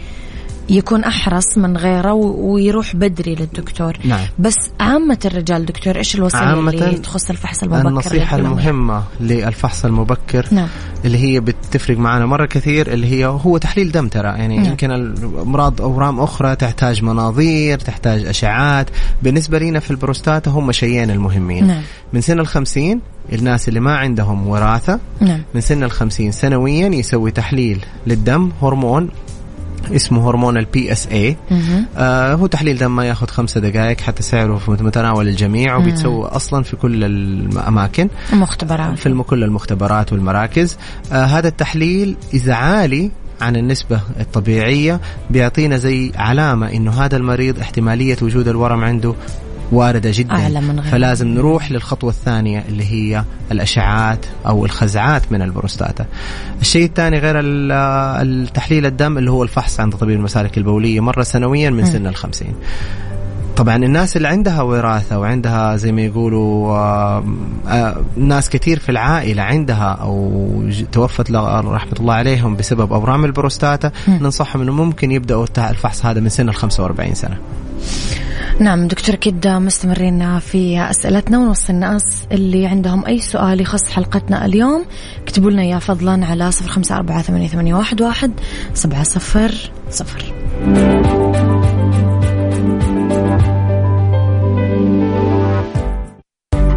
يكون 0.70 1.04
أحرص 1.04 1.58
من 1.58 1.78
غيره 1.78 2.14
ويروح 2.14 2.96
بدري 2.96 3.36
للدكتور 3.36 3.98
نعم. 4.06 4.26
بس 4.40 4.56
عامة 4.80 5.18
الرجال 5.26 5.66
دكتور 5.66 5.96
إيش 5.96 6.16
الوسيلة 6.16 6.54
اللي 6.54 6.94
تخص 6.94 7.30
الفحص 7.30 7.64
المبكر 7.64 7.88
النصيحة 7.88 8.38
المهمة 8.38 9.04
للفحص 9.20 9.86
المبكر 9.86 10.48
نعم. 10.52 10.68
اللي 11.06 11.18
هي 11.18 11.40
بتفرق 11.40 11.98
معنا 11.98 12.26
مرة 12.26 12.46
كثير 12.46 12.94
اللي 12.94 13.08
هي 13.08 13.26
هو 13.26 13.58
تحليل 13.58 13.92
دم 13.92 14.08
ترى 14.08 14.28
يعني 14.28 14.58
نعم. 14.58 14.66
يمكن 14.66 14.92
الأمراض 14.92 15.82
أورام 15.82 16.20
أخرى 16.20 16.56
تحتاج 16.56 17.04
مناظير 17.04 17.80
تحتاج 17.80 18.26
أشعات 18.26 18.90
بالنسبة 19.24 19.60
لنا 19.60 19.80
في 19.80 19.92
البروستاتا 19.92 20.52
هم 20.52 20.72
شيئين 20.72 21.12
المهمين 21.12 21.68
نعم. 21.68 21.82
من 22.14 22.22
سن 22.22 22.40
الخمسين 22.40 23.02
الناس 23.34 23.70
اللي 23.70 23.80
ما 23.80 23.98
عندهم 23.98 24.48
وراثة 24.48 25.00
نعم. 25.22 25.42
من 25.56 25.62
سن 25.62 25.84
الخمسين 25.84 26.32
سنويا 26.32 26.88
يسوي 26.88 27.32
تحليل 27.32 27.86
للدم 28.08 28.52
هرمون 28.62 29.10
اسمه 29.92 30.30
هرمون 30.30 30.58
ال 30.58 30.92
PSA 30.92 31.38
آه 31.98 32.34
هو 32.34 32.48
تحليل 32.48 32.78
دم 32.78 32.96
ما 32.96 33.06
ياخذ 33.06 33.28
خمسة 33.28 33.62
دقائق 33.62 34.02
حتى 34.02 34.24
سعره 34.24 34.58
في 34.58 34.72
متناول 34.72 35.28
الجميع 35.28 35.76
وبيتسوى 35.76 36.26
أصلا 36.26 36.64
في 36.64 36.76
كل 36.76 37.04
الأماكن. 37.04 38.10
المختبرات. 38.34 39.00
في 39.00 39.24
كل 39.28 39.44
المختبرات 39.44 40.14
والمراكز. 40.14 40.78
آه 41.12 41.26
هذا 41.26 41.48
التحليل 41.48 42.16
إذا 42.34 42.54
عالي 42.54 43.12
عن 43.42 43.56
النسبة 43.56 44.02
الطبيعية 44.20 45.00
بيعطينا 45.30 45.78
زي 45.78 46.12
علامة 46.16 46.74
إنه 46.74 46.92
هذا 46.92 47.18
المريض 47.18 47.60
احتمالية 47.60 48.18
وجود 48.22 48.48
الورم 48.48 48.84
عنده 48.84 49.14
واردة 49.74 50.12
جدا. 50.14 50.32
أعلى 50.34 50.62
من 50.62 50.80
غير 50.80 50.92
فلازم 50.92 51.28
نروح 51.28 51.72
للخطوة 51.72 52.10
الثانية 52.10 52.64
اللي 52.70 52.84
هي 52.84 53.24
الأشعات 53.52 54.26
أو 54.48 54.66
الخزعات 54.66 55.32
من 55.32 55.42
البروستاتا. 55.42 56.06
الشيء 56.62 56.86
الثاني 56.86 57.20
غير 57.20 57.36
التحليل 57.40 58.86
الدم 58.86 59.18
اللي 59.18 59.32
هو 59.32 59.44
الفحص 59.44 59.80
عند 59.80 59.96
طبيب 59.96 60.18
المسالك 60.18 60.58
البولية 60.58 61.00
مرة 61.00 61.24
سنويا 61.24 61.70
من 61.70 61.86
سن 61.86 62.08
الخمسين. 62.08 62.54
طبعا 63.58 63.76
الناس 63.76 64.18
اللي 64.18 64.28
عندها 64.28 64.62
وراثة 64.62 65.20
وعندها 65.20 65.76
زي 65.76 65.92
ما 65.92 66.02
يقولوا 66.02 66.76
آه 66.78 67.24
آه 67.68 68.02
ناس 68.18 68.50
كثير 68.50 68.80
في 68.80 68.90
العائلة 68.90 69.44
عندها 69.44 69.98
أو 70.02 70.64
توفت 70.92 71.32
رحمة 71.32 71.94
الله 72.00 72.14
عليهم 72.14 72.56
بسبب 72.56 72.94
أورام 72.94 73.26
البروستاتا 73.26 73.92
ننصحهم 74.08 74.62
أنه 74.62 74.72
ممكن 74.72 75.12
يبدأوا 75.12 75.46
الفحص 75.58 76.06
هذا 76.06 76.20
من 76.20 76.30
سن 76.30 76.50
ال 76.50 76.56
45 76.56 77.14
سنة. 77.14 77.38
نعم 78.60 78.88
دكتور 78.88 79.16
أكيد 79.16 79.48
مستمرين 79.48 80.40
في 80.40 80.80
أسئلتنا 80.90 81.40
ونوصي 81.40 81.72
الناس 81.72 82.04
اللي 82.32 82.68
عندهم 82.68 83.06
أي 83.06 83.20
سؤال 83.20 83.62
يخص 83.62 83.90
حلقتنا 83.90 84.46
اليوم. 84.46 84.86
اكتبوا 85.24 85.52
لنا 85.52 85.64
يا 85.64 85.80
فضلا 85.80 86.26
على 86.26 86.52
صفر 86.52 86.70
خمسة 86.70 86.96
أربعة 86.96 87.22
ثمانية, 87.22 87.74
واحد 87.74 88.32
سبعة 88.74 89.04
صفر 89.04 89.72
صفر. 89.90 90.34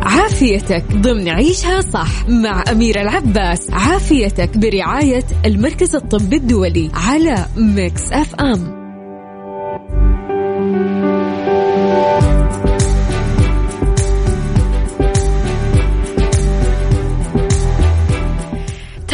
عافيتك 0.03 0.85
ضمن 0.93 1.29
عيشها 1.29 1.81
صح 1.81 2.29
مع 2.29 2.65
أميرة 2.71 3.03
العباس. 3.03 3.71
عافيتك 3.71 4.59
برعاية 4.59 5.25
المركز 5.47 5.97
الطبي 5.97 6.37
الدولي 6.37 6.91
على 6.95 7.47
Mix 7.57 8.13
FM. 8.13 8.86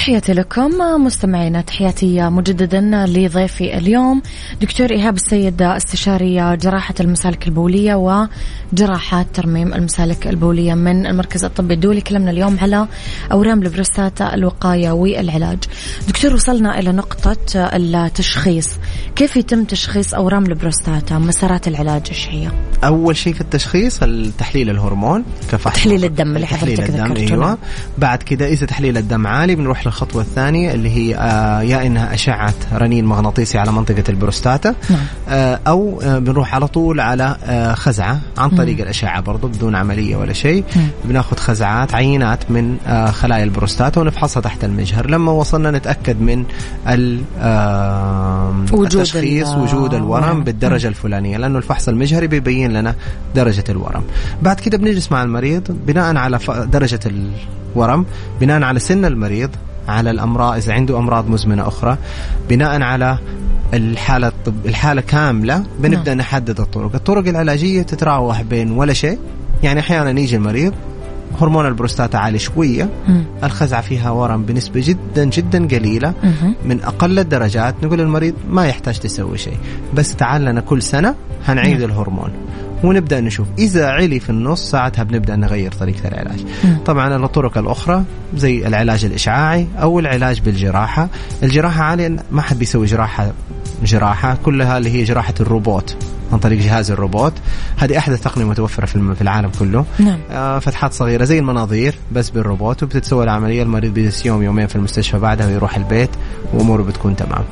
تحياتي 0.02 0.32
لكم 0.32 0.70
مستمعينا 1.04 1.60
تحياتي 1.60 2.22
مجددا 2.22 2.80
لضيفي 3.06 3.78
اليوم 3.78 4.22
دكتور 4.60 4.90
إيهاب 4.90 5.14
السيد 5.14 5.62
استشاري 5.62 6.56
جراحة 6.56 6.94
المسالك 7.00 7.48
البولية 7.48 7.94
وجراحة 7.94 9.26
ترميم 9.34 9.74
المسالك 9.74 10.26
البولية 10.26 10.74
من 10.74 11.06
المركز 11.06 11.44
الطبي 11.44 11.74
الدولي. 11.74 12.00
كلامنا 12.00 12.30
اليوم 12.30 12.58
على 12.62 12.88
أورام 13.32 13.62
البروستاتا 13.62 14.34
الوقاية 14.34 14.90
والعلاج. 14.90 15.58
دكتور 16.08 16.34
وصلنا 16.34 16.78
إلى 16.78 16.92
نقطة 16.92 17.36
التشخيص. 17.56 18.68
كيف 19.16 19.36
يتم 19.36 19.64
تشخيص 19.64 20.14
أورام 20.14 20.46
البروستاتا 20.46 21.18
مسارات 21.18 21.68
العلاج 21.68 22.02
إيش 22.08 22.28
هي؟ 22.28 22.48
أول 22.84 23.16
شيء 23.16 23.34
في 23.34 23.40
التشخيص 23.40 24.02
التحليل 24.02 24.70
الهرمون 24.70 25.24
كفحص 25.52 25.76
تحليل 25.76 26.04
الدم 26.04 26.36
اللي 26.36 26.46
حضرتك 26.46 26.90
ذكرته. 26.90 27.34
أيوة. 27.34 27.58
بعد 27.98 28.22
كده 28.22 28.48
إذا 28.48 28.66
تحليل 28.66 28.98
الدم 28.98 29.26
عالي 29.26 29.54
بنروح 29.54 29.91
الخطوة 29.92 30.22
الثانية 30.22 30.74
اللي 30.74 30.90
هي 30.90 31.16
آه 31.16 31.62
يا 31.62 31.86
إنها 31.86 32.14
أشعة 32.14 32.54
رنين 32.72 33.04
مغناطيسي 33.04 33.58
على 33.58 33.72
منطقة 33.72 34.04
البروستاتا 34.08 34.74
نعم. 34.90 35.00
آه 35.28 35.60
أو 35.66 36.00
آه 36.02 36.18
بنروح 36.18 36.54
على 36.54 36.66
طول 36.68 37.00
على 37.00 37.36
خزعة 37.76 38.20
عن 38.38 38.50
طريق 38.50 38.76
مم. 38.76 38.82
الأشعة 38.82 39.20
برضو 39.20 39.48
بدون 39.48 39.74
عملية 39.74 40.16
ولا 40.16 40.32
شيء 40.32 40.64
بناخذ 41.04 41.36
خزعات 41.36 41.94
عينات 41.94 42.50
من 42.50 42.76
خلايا 43.12 43.44
البروستاتا 43.44 44.00
ونفحصها 44.00 44.40
تحت 44.40 44.64
المجهر 44.64 45.10
لما 45.10 45.32
وصلنا 45.32 45.70
نتأكد 45.70 46.20
من 46.20 46.44
وجود 48.72 48.94
التشخيص 48.94 49.48
وجود 49.48 49.94
الورم 49.94 50.24
نعم. 50.24 50.44
بالدرجة 50.44 50.88
الفلانية 50.88 51.36
لأنه 51.36 51.58
الفحص 51.58 51.88
المجهري 51.88 52.26
بيبين 52.26 52.72
لنا 52.72 52.94
درجة 53.34 53.64
الورم 53.68 54.02
بعد 54.42 54.60
كده 54.60 54.78
بنجلس 54.78 55.12
مع 55.12 55.22
المريض 55.22 55.76
بناء 55.86 56.16
على 56.16 56.38
درجة 56.48 57.00
الورم 57.76 58.06
بناء 58.40 58.62
على 58.62 58.78
سن 58.78 59.04
المريض 59.04 59.50
على 59.88 60.10
الأمراض 60.10 60.56
إذا 60.56 60.72
عنده 60.72 60.98
أمراض 60.98 61.28
مزمنة 61.30 61.68
أخرى 61.68 61.98
بناء 62.48 62.82
على 62.82 63.18
الحالة 63.74 64.28
الطب 64.28 64.66
الحالة 64.66 65.00
كاملة 65.00 65.62
بنبدأ 65.78 66.10
نعم. 66.14 66.18
نحدد 66.18 66.60
الطرق، 66.60 66.94
الطرق 66.94 67.28
العلاجية 67.28 67.82
تتراوح 67.82 68.42
بين 68.42 68.70
ولا 68.70 68.92
شيء 68.92 69.18
يعني 69.62 69.80
أحيانا 69.80 70.20
يجي 70.20 70.36
المريض 70.36 70.74
هرمون 71.40 71.66
البروستاتا 71.66 72.16
عالي 72.16 72.38
شوية 72.38 72.88
مم. 73.08 73.24
الخزعة 73.44 73.80
فيها 73.80 74.10
ورم 74.10 74.42
بنسبة 74.42 74.82
جدا 74.84 75.24
جدا 75.24 75.66
قليلة 75.66 76.14
مم. 76.22 76.54
من 76.64 76.82
أقل 76.82 77.18
الدرجات 77.18 77.74
نقول 77.82 77.98
للمريض 77.98 78.34
ما 78.50 78.66
يحتاج 78.66 78.98
تسوي 78.98 79.38
شيء 79.38 79.56
بس 79.94 80.16
تعال 80.16 80.44
لنا 80.44 80.60
كل 80.60 80.82
سنة 80.82 81.14
هنعيد 81.46 81.78
مم. 81.78 81.84
الهرمون 81.84 82.30
ونبدأ 82.84 83.20
نشوف. 83.20 83.46
إذا 83.58 83.86
علي 83.86 84.20
في 84.20 84.30
النص 84.30 84.70
ساعتها 84.70 85.02
بنبدأ 85.02 85.36
نغير 85.36 85.72
طريقة 85.72 86.08
العلاج. 86.08 86.44
طبعا 86.86 87.16
الطرق 87.16 87.58
الأخرى 87.58 88.04
زي 88.36 88.66
العلاج 88.66 89.04
الإشعاعي 89.04 89.66
أو 89.82 89.98
العلاج 89.98 90.40
بالجراحة. 90.40 91.08
الجراحة 91.42 91.82
عاليا 91.82 92.16
ما 92.30 92.42
حد 92.42 92.58
بيسوي 92.58 92.86
جراحة 92.86 93.32
جراحة 93.84 94.36
كلها 94.44 94.78
اللي 94.78 94.90
هي 94.90 95.04
جراحة 95.04 95.34
الروبوت 95.40 95.96
عن 96.32 96.38
طريق 96.38 96.58
جهاز 96.58 96.90
الروبوت. 96.90 97.32
هذه 97.76 97.98
احدث 97.98 98.22
تقنيه 98.22 98.44
متوفره 98.44 98.86
في 98.86 99.22
العالم 99.22 99.50
كله. 99.58 99.84
نعم. 99.98 100.18
آه 100.30 100.58
فتحات 100.58 100.92
صغيرة 100.92 101.24
زي 101.24 101.38
المناظير 101.38 101.94
بس 102.12 102.30
بالروبوت 102.30 102.82
وبتتسوى 102.82 103.24
العملية. 103.24 103.62
المريض 103.62 103.94
بيجلس 103.94 104.26
يوم 104.26 104.42
يومين 104.42 104.66
في 104.66 104.76
المستشفى 104.76 105.18
بعدها 105.18 105.46
ويروح 105.46 105.76
البيت 105.76 106.10
وأموره 106.54 106.82
بتكون 106.82 107.16
تمام. 107.16 107.44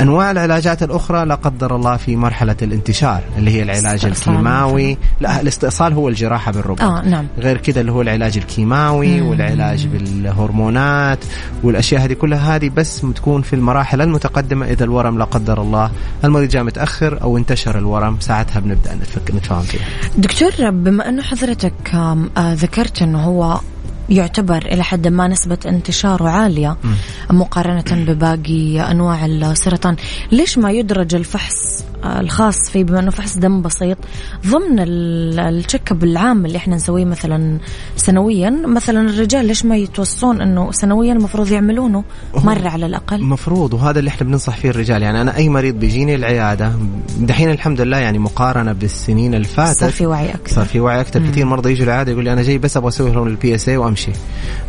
أنواع 0.00 0.30
العلاجات 0.30 0.82
الأخرى 0.82 1.24
لا 1.24 1.34
قدر 1.34 1.76
الله 1.76 1.96
في 1.96 2.16
مرحلة 2.16 2.56
الانتشار 2.62 3.20
اللي 3.38 3.50
هي 3.50 3.62
العلاج 3.62 4.04
الكيماوي. 4.06 4.98
لا 5.20 5.40
الاستئصال 5.40 5.92
هو 5.92 6.08
الجراحة 6.08 6.52
بالرباط 6.52 6.82
آه 6.82 7.02
نعم. 7.02 7.26
غير 7.38 7.56
كده 7.56 7.80
اللي 7.80 7.92
هو 7.92 8.02
العلاج 8.02 8.36
الكيماوي 8.36 9.20
مم. 9.20 9.28
والعلاج 9.28 9.86
بالهرمونات 9.86 11.18
والأشياء 11.62 12.04
هذه 12.04 12.12
كلها 12.12 12.56
هذه 12.56 12.70
بس 12.76 13.02
تكون 13.14 13.42
في 13.42 13.56
المراحل 13.56 14.00
المتقدمة. 14.00 14.66
إذا 14.66 14.84
الورم 14.84 15.18
لا 15.18 15.24
قدر 15.24 15.62
الله 15.62 15.90
المريض 16.24 16.48
جاء 16.48 16.62
متأخر 16.62 17.22
أو 17.22 17.36
انتشر 17.38 17.78
الورم 17.78 18.16
ساعتها 18.20 18.60
بنبدأ 18.60 18.94
نتفك 18.94 19.34
نتفاهم 19.34 19.62
فيها. 19.62 19.86
دكتور 20.18 20.70
بما 20.70 21.08
انه 21.08 21.22
حضرتك 21.22 21.94
آه، 21.94 22.54
ذكرت 22.54 23.02
أنه 23.02 23.22
هو 23.22 23.60
يعتبر 24.12 24.66
إلى 24.66 24.82
حد 24.82 25.08
ما 25.08 25.28
نسبة 25.28 25.58
انتشاره 25.66 26.28
عالية 26.28 26.76
مقارنة 27.30 27.84
بباقي 28.12 28.80
أنواع 28.90 29.26
السرطان، 29.26 29.96
ليش 30.32 30.58
ما 30.58 30.70
يدرج 30.70 31.14
الفحص 31.14 31.84
الخاص 32.04 32.70
فيه 32.70 32.84
بما 32.84 32.98
إنه 32.98 33.10
فحص 33.10 33.38
دم 33.38 33.62
بسيط 33.62 33.98
ضمن 34.46 34.78
ال- 34.78 35.40
ال 35.40 35.48
check 35.48 35.90
up 35.92 36.04
العام 36.04 36.46
اللي 36.46 36.58
إحنا 36.58 36.76
نسويه 36.76 37.04
مثلا 37.04 37.58
سنويا، 37.96 38.50
مثلا 38.50 39.10
الرجال 39.10 39.46
ليش 39.46 39.64
ما 39.64 39.76
يتوصون 39.76 40.40
إنه 40.40 40.72
سنويا 40.72 41.12
المفروض 41.12 41.50
يعملونه 41.52 42.04
مرة 42.34 42.68
على 42.68 42.86
الأقل؟ 42.86 43.22
مفروض 43.22 43.74
وهذا 43.74 43.98
اللي 43.98 44.08
إحنا 44.08 44.26
بننصح 44.26 44.56
فيه 44.56 44.70
الرجال 44.70 45.02
يعني 45.02 45.20
أنا 45.20 45.36
أي 45.36 45.48
مريض 45.48 45.74
بيجيني 45.74 46.14
العيادة 46.14 46.72
دحين 47.20 47.50
الحمد 47.50 47.80
لله 47.80 47.96
يعني 47.96 48.18
مقارنة 48.18 48.72
بالسنين 48.72 49.34
اللي 49.34 49.46
فاتت 49.48 49.80
صار 49.80 49.90
في 49.90 50.06
وعي 50.06 50.30
أكثر. 50.34 50.54
صار 50.54 50.64
في 50.64 50.80
وعي 50.80 51.00
أكثر 51.00 51.20
كثير 51.30 51.46
مرضى 51.46 51.70
يجوا 51.72 51.84
العيادة 51.86 52.12
يقول 52.12 52.24
لي 52.24 52.32
أنا 52.32 52.42
جاي 52.42 52.58
بس 52.58 52.76
أبغى 52.76 52.88
أسوي 52.88 53.10
هرمون 53.10 53.28
ال 53.28 53.54
PSA 53.54 53.76
وأمشي 53.76 54.10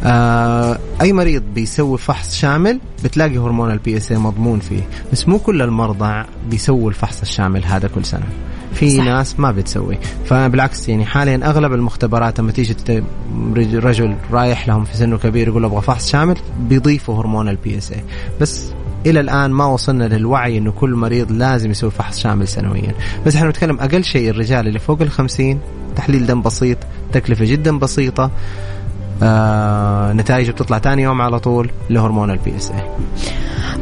آه 0.03 0.79
أي 1.01 1.13
مريض 1.13 1.43
بيسوي 1.55 1.97
فحص 1.97 2.35
شامل 2.35 2.79
بتلاقي 3.03 3.37
هرمون 3.37 3.71
ال 3.71 3.97
PSA 3.97 4.17
مضمون 4.17 4.59
فيه 4.59 4.81
بس 5.11 5.27
مو 5.27 5.39
كل 5.39 5.61
المرضى 5.61 6.23
بيسووا 6.49 6.89
الفحص 6.89 7.22
الشامل 7.23 7.65
هذا 7.65 7.87
كل 7.87 8.05
سنة. 8.05 8.25
في 8.73 8.97
صح. 8.97 9.03
ناس 9.03 9.39
ما 9.39 9.51
بتسوي. 9.51 9.97
فبالعكس 10.25 10.89
يعني 10.89 11.05
حاليا 11.05 11.39
أغلب 11.49 11.73
المختبرات 11.73 12.39
لما 12.39 12.51
تيجي 12.51 12.75
رجل 13.73 14.15
رايح 14.31 14.67
لهم 14.67 14.83
في 14.83 14.97
سنه 14.97 15.17
كبير 15.17 15.47
يقول 15.47 15.65
أبغى 15.65 15.81
فحص 15.81 16.11
شامل 16.11 16.35
بيضيفوا 16.59 17.19
هرمون 17.21 17.49
ال 17.49 17.77
PSA 17.77 18.03
بس 18.41 18.71
إلى 19.05 19.19
الآن 19.19 19.51
ما 19.51 19.65
وصلنا 19.65 20.03
للوعي 20.03 20.57
إنه 20.57 20.71
كل 20.71 20.95
مريض 20.95 21.31
لازم 21.31 21.71
يسوي 21.71 21.91
فحص 21.91 22.19
شامل 22.19 22.47
سنويا. 22.47 22.93
بس 23.25 23.35
إحنا 23.35 23.49
نتكلم 23.49 23.79
أقل 23.79 24.03
شيء 24.03 24.29
الرجال 24.29 24.67
اللي 24.67 24.79
فوق 24.79 25.01
الخمسين 25.01 25.59
تحليل 25.95 26.25
دم 26.25 26.41
بسيط 26.41 26.77
تكلفة 27.13 27.45
جدا 27.45 27.79
بسيطة 27.79 28.31
آه 29.23 30.13
نتائجه 30.13 30.51
بتطلع 30.51 30.79
ثاني 30.79 31.01
يوم 31.01 31.21
على 31.21 31.39
طول 31.39 31.71
لهرمون 31.89 32.31
البي 32.31 32.55
اس 32.57 32.71
اي 32.71 32.83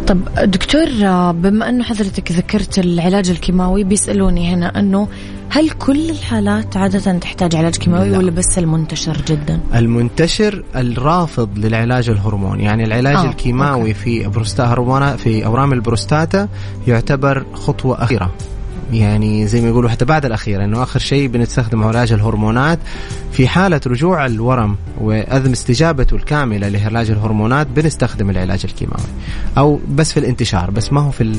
طب 0.08 0.20
دكتور 0.44 0.86
بما 1.32 1.70
أنه 1.70 1.84
حضرتك 1.84 2.32
ذكرت 2.32 2.80
العلاج 2.80 3.30
الكيماوي 3.30 3.84
بيسألوني 3.84 4.54
هنا 4.54 4.80
أنه 4.80 5.08
هل 5.50 5.70
كل 5.70 6.10
الحالات 6.10 6.78
عادة 6.78 7.18
تحتاج 7.18 7.56
علاج 7.56 7.76
كيماوي 7.76 8.10
لا. 8.10 8.18
ولا 8.18 8.32
بس 8.32 8.58
المنتشر 8.58 9.18
جدا؟ 9.28 9.60
المنتشر 9.76 10.64
الرافض 10.76 11.58
للعلاج 11.58 12.10
الهرموني 12.10 12.64
يعني 12.64 12.84
العلاج 12.84 13.16
آه،. 13.16 13.30
الكيماوي 13.30 13.82
okay. 13.82 13.94
في 13.94 14.28
بروستا 14.28 14.64
هرمونا 14.64 15.16
في 15.16 15.46
أورام 15.46 15.74
البروستاتا 15.74 16.48
يعتبر 16.88 17.46
خطوة 17.54 18.04
أخيرة 18.04 18.32
يعني 18.92 19.48
زي 19.48 19.62
ما 19.62 19.68
يقولوا 19.68 19.90
حتى 19.90 20.06
بعد 20.06 20.26
الأخير 20.26 20.64
إنه 20.64 20.84
آخر 20.84 21.00
شيء 21.00 21.28
بنستخدم 21.28 21.84
علاج 21.84 22.14
الهرمونات 22.14 22.80
في 23.32 23.48
حالة 23.48 23.82
رجوع 23.88 24.26
الورم 24.26 24.76
وعدم 25.02 25.52
استجابته 25.52 26.16
الكاملة 26.16 26.68
لعلاج 26.68 27.12
الهرمونات 27.12 27.68
بنستخدم 27.68 28.30
العلاج 28.30 28.62
الكيماوي. 28.64 29.10
أو 29.58 29.80
بس 29.90 30.12
في 30.12 30.20
الانتشار 30.20 30.72
بس 30.72 30.94
ما 30.94 31.02
هو 31.02 31.12
في 31.12 31.36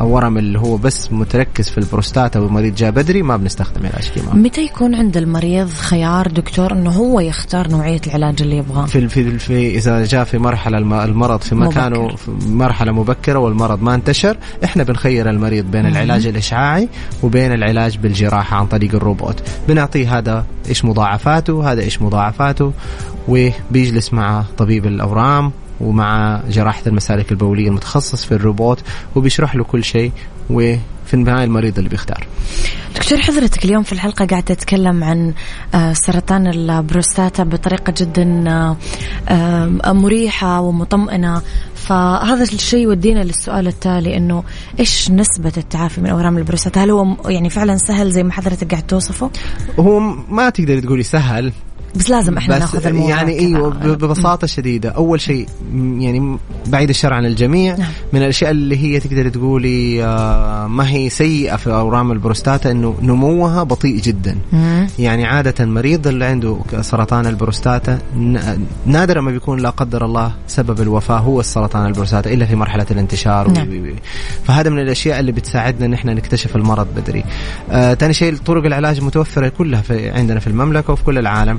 الورم 0.00 0.38
اللي 0.38 0.58
هو 0.58 0.76
بس 0.76 1.12
متركز 1.12 1.68
في 1.70 1.78
البروستاتا 1.78 2.40
والمريض 2.40 2.74
جاء 2.74 2.90
بدري 2.90 3.22
ما 3.22 3.36
بنستخدم 3.36 3.86
علاج 3.86 4.08
كيماوي 4.14 4.38
متى 4.38 4.60
يكون 4.64 4.94
عند 4.94 5.16
المريض 5.16 5.68
خيار 5.68 6.28
دكتور 6.28 6.72
إنه 6.72 6.90
هو 6.90 7.20
يختار 7.20 7.68
نوعية 7.70 8.00
العلاج 8.06 8.42
اللي 8.42 8.56
يبغاه؟ 8.56 8.86
في 8.86 9.08
في, 9.08 9.38
في 9.38 9.76
إذا 9.78 10.04
جاء 10.04 10.24
في 10.24 10.38
مرحلة 10.38 10.78
الم- 10.78 10.92
المرض 10.94 11.40
في 11.40 11.54
مكانه 11.54 12.02
مبكر. 12.02 12.16
في 12.16 12.30
مرحلة 12.48 12.92
مبكرة 12.92 13.38
والمرض 13.38 13.82
ما 13.82 13.94
انتشر 13.94 14.36
إحنا 14.64 14.82
بنخير 14.82 15.30
المريض 15.30 15.64
بين 15.70 15.86
العلاج 15.86 16.26
الإشعاعي 16.26 16.88
وبين 17.22 17.52
العلاج 17.52 17.98
بالجراحة 17.98 18.56
عن 18.56 18.66
طريق 18.66 18.94
الروبوت 18.94 19.42
بنعطيه 19.68 20.18
هذا 20.18 20.44
إيش 20.68 20.84
مضاعفاته 20.84 21.72
هذا 21.72 21.82
إيش 21.82 22.02
مضاعفاته 22.02 22.72
وبيجلس 23.28 24.12
مع 24.12 24.44
طبيب 24.58 24.86
الأورام 24.86 25.52
ومع 25.80 26.40
جراحة 26.48 26.82
المسالك 26.86 27.32
البولية 27.32 27.68
المتخصص 27.68 28.24
في 28.24 28.32
الروبوت 28.32 28.82
وبيشرح 29.14 29.56
له 29.56 29.64
كل 29.64 29.84
شيء 29.84 30.12
وفي 30.50 31.14
النهاية 31.14 31.44
المريض 31.44 31.78
اللي 31.78 31.90
بيختار 31.90 32.26
دكتور 32.94 33.18
حضرتك 33.18 33.64
اليوم 33.64 33.82
في 33.82 33.92
الحلقة 33.92 34.24
قاعدة 34.24 34.54
تتكلم 34.54 35.04
عن 35.04 35.34
آه، 35.74 35.92
سرطان 35.92 36.46
البروستاتا 36.46 37.44
بطريقة 37.44 37.94
جدا 37.96 38.44
آه، 38.48 38.76
آه، 39.28 39.92
مريحة 39.92 40.60
ومطمئنة 40.60 41.42
فهذا 41.74 42.42
الشيء 42.42 42.80
يودينا 42.80 43.24
للسؤال 43.24 43.66
التالي 43.66 44.16
إنه 44.16 44.44
إيش 44.80 45.10
نسبة 45.10 45.52
التعافي 45.56 46.00
من 46.00 46.10
أورام 46.10 46.38
البروستاتا؟ 46.38 46.84
هل 46.84 46.90
هو 46.90 47.16
يعني 47.26 47.50
فعلا 47.50 47.76
سهل 47.76 48.10
زي 48.10 48.22
ما 48.22 48.32
حضرتك 48.32 48.70
قاعد 48.70 48.86
توصفه؟ 48.86 49.30
هو 49.78 50.00
ما 50.30 50.50
تقدر 50.50 50.80
تقولي 50.80 51.02
سهل 51.02 51.52
بس 51.96 52.10
لازم 52.10 52.36
إحنا 52.36 52.54
بس 52.54 52.60
ناخذ 52.60 52.86
الموضوع 52.86 53.10
يعني. 53.10 53.38
إيوه 53.38 53.68
ب- 53.70 53.86
ببساطة 53.86 54.46
شديدة 54.46 54.88
أول 54.90 55.20
شيء 55.20 55.46
يعني 55.74 56.38
بعيد 56.66 56.88
الشر 56.88 57.14
عن 57.14 57.26
الجميع 57.26 57.76
نعم. 57.76 57.88
من 58.12 58.22
الأشياء 58.22 58.50
اللي 58.50 58.76
هي 58.78 59.00
تقدر 59.00 59.28
تقولي 59.28 60.04
آه، 60.04 60.66
ما 60.66 60.88
هي 60.90 61.08
سيئة 61.10 61.56
في 61.56 61.70
أورام 61.70 62.12
البروستاتا 62.12 62.70
إنه 62.70 62.94
نموها 63.02 63.62
بطيء 63.62 64.00
جدا 64.00 64.36
مم. 64.52 64.86
يعني 64.98 65.24
عادة 65.26 65.54
المريض 65.60 66.06
اللي 66.06 66.24
عنده 66.24 66.58
سرطان 66.80 67.26
البروستاتا 67.26 67.98
نادرا 68.86 69.20
ما 69.20 69.30
بيكون 69.30 69.60
لا 69.60 69.70
قدر 69.70 70.04
الله 70.04 70.32
سبب 70.46 70.80
الوفاة 70.80 71.18
هو 71.18 71.40
السرطان 71.40 71.86
البروستاتا 71.86 72.32
إلا 72.32 72.46
في 72.46 72.56
مرحلة 72.56 72.86
الانتشار 72.90 73.50
نعم. 73.50 73.94
فهذا 74.44 74.70
من 74.70 74.78
الأشياء 74.78 75.20
اللي 75.20 75.32
بتساعدنا 75.32 75.86
إن 75.86 75.94
إحنا 75.94 76.14
نكتشف 76.14 76.56
المرض 76.56 76.86
بدري 76.96 77.24
آه، 77.70 77.94
تاني 77.94 78.12
شيء 78.14 78.36
طرق 78.36 78.64
العلاج 78.64 79.00
متوفرة 79.00 79.48
كلها 79.48 79.80
في 79.82 80.10
عندنا 80.10 80.40
في 80.40 80.46
المملكة 80.46 80.92
وفي 80.92 81.04
كل 81.04 81.18
العالم 81.18 81.58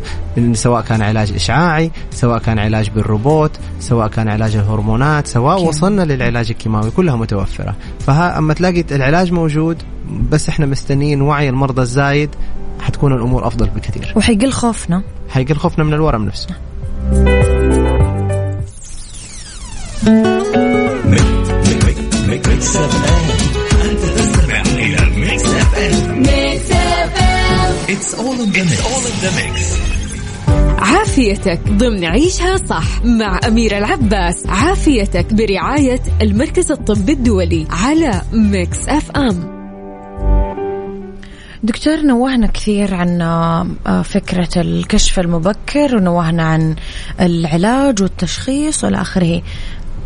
سواء 0.53 0.81
كان 0.81 1.01
علاج 1.01 1.33
إشعاعي 1.33 1.91
سواء 2.11 2.39
كان 2.39 2.59
علاج 2.59 2.89
بالروبوت 2.89 3.51
سواء 3.79 4.07
كان 4.07 4.27
علاج 4.27 4.55
الهرمونات 4.55 5.27
سواء 5.27 5.57
chemo. 5.57 5.69
وصلنا 5.69 6.01
للعلاج 6.01 6.49
الكيماوي 6.49 6.91
كلها 6.91 7.15
متوفرة. 7.15 7.75
فها 7.99 8.37
أما 8.37 8.53
تلاقي 8.53 8.85
العلاج 8.91 9.31
موجود 9.31 9.77
بس 10.31 10.49
إحنا 10.49 10.65
مستنيين 10.65 11.21
وعي 11.21 11.49
المرضى 11.49 11.81
الزايد 11.81 12.29
حتكون 12.81 13.13
الأمور 13.13 13.47
أفضل 13.47 13.69
بكثير. 13.69 14.13
وحيقل 14.15 14.51
خوفنا. 14.51 15.03
حيقل 15.29 15.55
خوفنا 15.55 15.83
من 15.83 15.93
الورم 15.93 16.25
نفسه. 16.25 16.55
عافيتك 30.95 31.59
ضمن 31.69 32.05
عيشها 32.05 32.57
صح 32.57 33.05
مع 33.05 33.39
أميرة 33.47 33.77
العباس 33.77 34.47
عافيتك 34.47 35.33
برعاية 35.33 36.01
المركز 36.21 36.71
الطبي 36.71 37.13
الدولي 37.13 37.67
على 37.69 38.21
Mix 38.33 38.89
FM 38.89 39.55
دكتور 41.63 42.01
نوهنا 42.01 42.47
كثير 42.47 42.95
عن 42.95 43.21
آه، 43.21 44.01
فكرة 44.01 44.49
الكشف 44.61 45.19
المبكر 45.19 45.95
ونوهنا 45.95 46.43
عن 46.43 46.75
العلاج 47.21 48.01
والتشخيص 48.01 48.83
وإلى 48.83 49.01
آخره. 49.01 49.41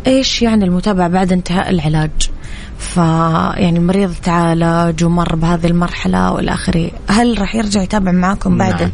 إيش 0.06 0.42
يعني 0.42 0.64
المتابعة 0.64 1.08
بعد 1.08 1.32
انتهاء 1.32 1.70
العلاج؟ 1.70 2.30
فيعني 2.78 3.78
المريض 3.78 4.14
تعالج 4.22 5.04
ومر 5.04 5.36
بهذه 5.36 5.66
المرحلة 5.66 6.32
وإلى 6.32 6.52
آخره، 6.52 6.90
هل 7.08 7.40
راح 7.40 7.54
يرجع 7.54 7.82
يتابع 7.82 8.12
معاكم 8.12 8.58
بعد؟ 8.58 8.82
نعم. 8.82 8.90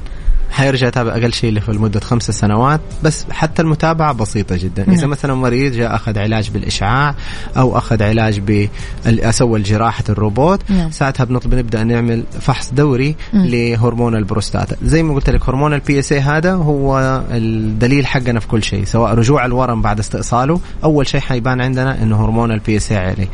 حيرجع 0.56 0.86
يتابع 0.86 1.12
أقل 1.12 1.32
شيء 1.32 1.48
اللي 1.48 1.60
في 1.60 1.72
لمدة 1.72 2.00
خمس 2.00 2.30
سنوات 2.30 2.80
بس 3.02 3.26
حتى 3.30 3.62
المتابعة 3.62 4.12
بسيطة 4.12 4.56
جدا 4.56 4.92
إذا. 4.92 5.06
مثلا 5.06 5.34
مريض 5.34 5.72
جاء 5.72 5.94
أخذ 5.94 6.18
علاج 6.18 6.50
بالإشعاع 6.50 7.14
أو 7.56 7.78
أخذ 7.78 8.02
علاج 8.02 8.40
ب 8.40 8.68
اسوى 9.06 9.62
جراحه 9.62 10.04
الروبوت 10.08 10.60
نعم. 10.70 10.90
ساعتها 10.90 11.24
بنطلب 11.24 11.54
نبدأ 11.54 11.84
نعمل 11.84 12.24
فحص 12.40 12.70
دوري. 12.72 13.16
لهرمون 13.32 14.16
البروستاتا 14.16 14.76
زي 14.82 15.02
ما 15.02 15.14
قلت 15.14 15.30
لك 15.30 15.48
هرمون 15.48 15.74
ال 15.74 15.98
PSA 15.98 16.20
هذا 16.20 16.52
هو 16.52 17.22
الدليل 17.30 18.06
حقنا 18.06 18.40
في 18.40 18.48
كل 18.48 18.62
شيء 18.62 18.84
سواء 18.84 19.14
رجوع 19.14 19.46
الورم 19.46 19.82
بعد 19.82 19.98
استئصاله 19.98 20.60
أول 20.84 21.06
شيء 21.06 21.20
حيبان 21.20 21.60
عندنا 21.60 22.02
إنه 22.02 22.24
هرمون 22.24 22.52
ال 22.52 22.76
PSA 22.76 22.98
عالي 22.98 23.28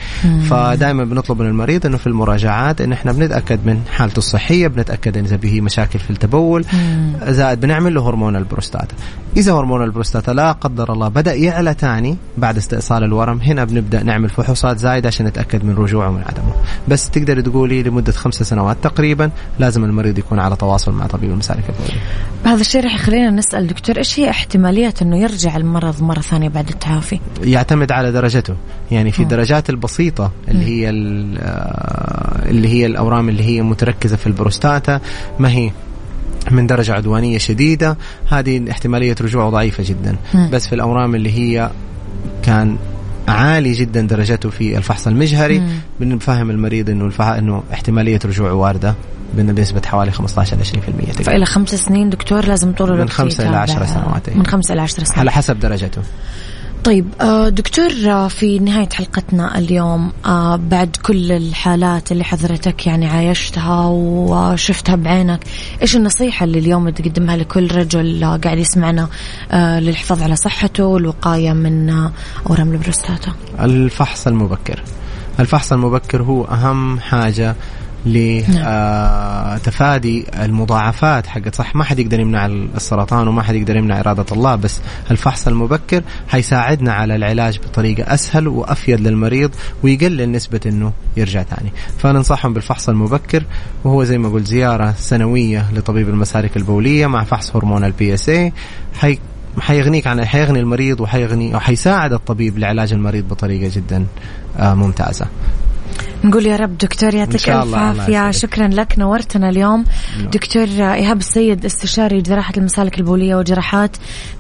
فدائما 0.51 1.05
بنطلب 1.05 1.43
من 1.43 1.49
المريض 1.49 1.87
إنه 1.87 1.97
في 1.97 2.07
المراجعات 2.07 2.81
إن 2.81 2.93
إحنا 2.93 3.13
بنتأكد 3.13 3.67
من 3.67 3.83
حالته 3.93 4.19
الصحية 4.19 4.69
بنتأكد 4.69 5.17
إذا 5.17 5.37
به 5.37 5.61
مشاكل 5.61 5.99
في 5.99 6.11
التبول 6.11 6.65
زائد 7.23 7.61
بنعمل 7.61 7.95
له 7.95 8.09
هرمون 8.09 8.37
البروستاتا 8.37 8.95
إذا 9.37 9.53
هرمون 9.53 9.85
البروستاتا 9.85 10.31
لا 10.31 10.53
قدر 10.53 10.93
الله 10.93 11.09
بدأ 11.09 11.35
يعلى 11.35 11.75
ثاني 11.79 12.17
بعد 12.39 12.57
استئصال 12.57 13.05
الورم 13.05 13.41
هنا 13.41 13.65
بنبدأ 13.65 14.03
نعمل 14.03 14.29
فحوصات 14.29 14.79
زايدة 14.79 15.09
عشان 15.09 15.27
نتأكد 15.27 15.65
من 15.65 15.75
رجوعه 15.75 16.09
ومن 16.09 16.23
عدمه 16.23 16.53
بس 16.89 17.11
تقدر 17.11 17.41
تقولي 17.41 17.83
لمدة 17.83 18.13
خمسة 18.13 18.45
سنوات 18.45 18.77
تقريبا 18.83 19.31
لازم 19.59 19.85
المريض 19.85 20.19
يكون 20.19 20.39
على 20.39 20.57
تواصل 20.57 20.93
مع 20.93 21.07
طبيب 21.07 21.31
المسالك 21.31 21.65
البوليه 21.69 22.01
هذا 22.45 22.61
الشيء 22.61 22.85
راح 22.85 22.95
يخلينا 22.95 23.31
نسأل 23.31 23.67
دكتور 23.67 23.97
إيش 23.97 24.21
هي 24.21 24.31
احتمالية 24.31 24.95
إنه 25.03 25.19
يرجع 25.19 25.57
المرض 25.57 26.03
مرة 26.03 26.21
ثانية 26.21 26.49
بعد 26.49 26.69
التعافي؟ 26.69 27.21
يعتمد 27.43 27.93
على 27.93 28.13
درجته. 28.13 28.55
يعني 28.91 29.13
في 29.13 29.25
درجات 29.25 29.71
البسيطة 29.71 30.31
اللي 30.49 30.65
هي 30.65 30.89
آه، 30.89 32.49
اللي 32.51 32.69
هي 32.69 32.87
الأورام 32.87 33.29
اللي 33.29 33.43
هي 33.43 33.63
متركزة 33.63 34.17
في 34.17 34.27
البروستاتا 34.27 35.01
ما 35.39 35.51
هي 35.51 35.71
من 36.51 36.67
درجة 36.67 36.93
عدوانية 36.93 37.39
شديدة. 37.39 37.97
هذه 38.29 38.71
احتمالية 38.71 39.15
رجوعه 39.21 39.51
ضعيفة 39.51 39.85
جدا. 39.87 40.17
م. 40.35 40.51
بس 40.51 40.67
في 40.67 40.75
الأورام 40.75 41.15
اللي 41.15 41.33
هي 41.33 41.71
كان 42.43 42.77
عالي 43.29 43.73
جدا 43.73 44.01
درجته 44.01 44.51
في 44.51 44.79
الفحص 44.79 45.07
المجهري. 45.07 45.63
بنفهم 46.01 46.51
المريض 46.51 46.91
إنه 46.91 47.05
الفح... 47.05 47.27
إنه 47.27 47.63
احتمالية 47.73 48.19
رجوعه 48.25 48.55
واردة 48.55 48.95
بنسبة 49.35 49.83
حوالي 49.87 50.13
15 50.13 50.57
ل 50.57 50.61
20% 50.65 51.23
فإلى 51.23 51.47
خمس 51.47 51.75
سنين 51.75 52.11
دكتور 52.11 52.45
لازم 52.45 52.73
طول 52.73 52.89
الوقت 52.89 53.03
من 53.03 53.09
خمسة 53.09 53.49
إلى 53.49 53.57
10 53.57 53.87
سنوات 53.87 54.31
من 54.31 54.47
خمسة 54.47 54.75
إلى 54.75 54.83
10 54.83 55.05
سنوات. 55.05 55.19
على 55.19 55.31
حسب 55.31 55.61
درجته. 55.61 56.03
طيب 56.85 57.07
آه، 57.21 57.49
دكتور 57.49 57.91
آه، 58.07 58.29
في 58.29 58.59
نهاية 58.59 58.89
حلقتنا 58.93 59.59
اليوم 59.59 60.13
آه، 60.27 60.57
بعد 60.57 60.97
كل 61.03 61.33
الحالات 61.33 62.13
اللي 62.13 62.25
حضرتك 62.25 62.87
يعني 62.87 63.07
عايشتها 63.07 63.87
وشفتها 63.87 64.97
بعينك 64.97 65.45
إيش 65.83 65.97
النصيحة 65.97 66.45
اللي 66.45 66.59
اليوم 66.59 66.91
تقدمها 66.91 67.37
لكل 67.37 67.77
رجل 67.77 68.39
قاعد 68.45 68.59
يسمعنا 68.59 69.09
للحفاظ 69.55 70.23
على 70.23 70.37
صحته 70.37 70.85
والوقاية 70.85 71.53
من 71.53 71.91
أورام 72.51 72.73
البروستاتا؟ 72.73 73.33
الفحص 73.61 74.27
المبكر. 74.27 74.83
الفحص 75.41 75.73
المبكر 75.73 76.23
هو 76.23 76.45
أهم 76.45 77.01
حاجة 77.01 77.57
لتفادي 78.07 78.43
نعم. 80.21 80.27
آه، 80.35 80.45
المضاعفات 80.45 81.27
حقت 81.27 81.55
صح 81.55 81.77
ما 81.77 81.85
حد 81.85 81.99
يقدر 81.99 82.21
يمنع 82.21 82.47
السرطان 82.47 83.29
وما 83.29 83.43
حد 83.43 83.55
يقدر 83.55 83.77
يمنع 83.77 84.01
إرادة 84.01 84.27
الله 84.33 84.55
بس 84.55 84.81
الفحص 85.11 85.49
المبكر 85.49 86.03
حيساعدنا 86.29 86.93
على 86.93 87.17
العلاج 87.17 87.59
بطريقة 87.59 88.15
أسهل 88.15 88.49
وأفيد 88.49 89.01
للمريض 89.01 89.51
ويقلل 89.83 90.33
نسبة 90.33 90.61
أنه 90.67 90.93
يرجع 91.17 91.43
ثاني 91.43 91.73
فننصحهم 91.99 92.53
بالفحص 92.55 92.89
المبكر 92.89 93.45
وهو 93.85 94.05
زي 94.05 94.19
ما 94.19 94.29
قلت 94.29 94.47
زيارة 94.47 94.95
سنوية 94.99 95.67
لطبيب 95.73 96.09
المسالك 96.09 96.57
البولية 96.57 97.07
مع 97.07 97.25
فحص 97.25 97.57
هرمون 97.57 97.85
ال 97.85 98.15
PSA 98.15 98.53
حي 98.95 99.19
حيغنيك 99.61 100.07
عن 100.07 100.25
حيغني 100.25 100.61
المريض 100.61 101.01
وحيغني 101.01 101.55
وحيساعد 101.55 102.13
الطبيب 102.13 102.59
لعلاج 102.59 102.93
المريض 102.93 103.29
بطريقة 103.29 103.71
جدا 103.75 104.07
آه، 104.59 104.75
ممتازة. 104.75 105.27
نقول 106.25 106.47
يا 106.47 106.57
رب 106.57 106.79
دكتور 106.79 107.15
يعطيك 107.15 107.51
الف 107.51 107.75
عافية. 107.75 108.31
شكرا 108.31 108.69
لك 108.69 108.99
نورتنا 108.99 109.49
اليوم. 109.49 109.85
نعم. 110.19 110.31
دكتور 110.31 110.65
إيهاب 110.65 111.19
السيد 111.19 111.65
استشاري 111.65 112.21
جراحة 112.21 112.53
المسالك 112.57 112.99
البولية 112.99 113.35
وجراحات 113.35 113.97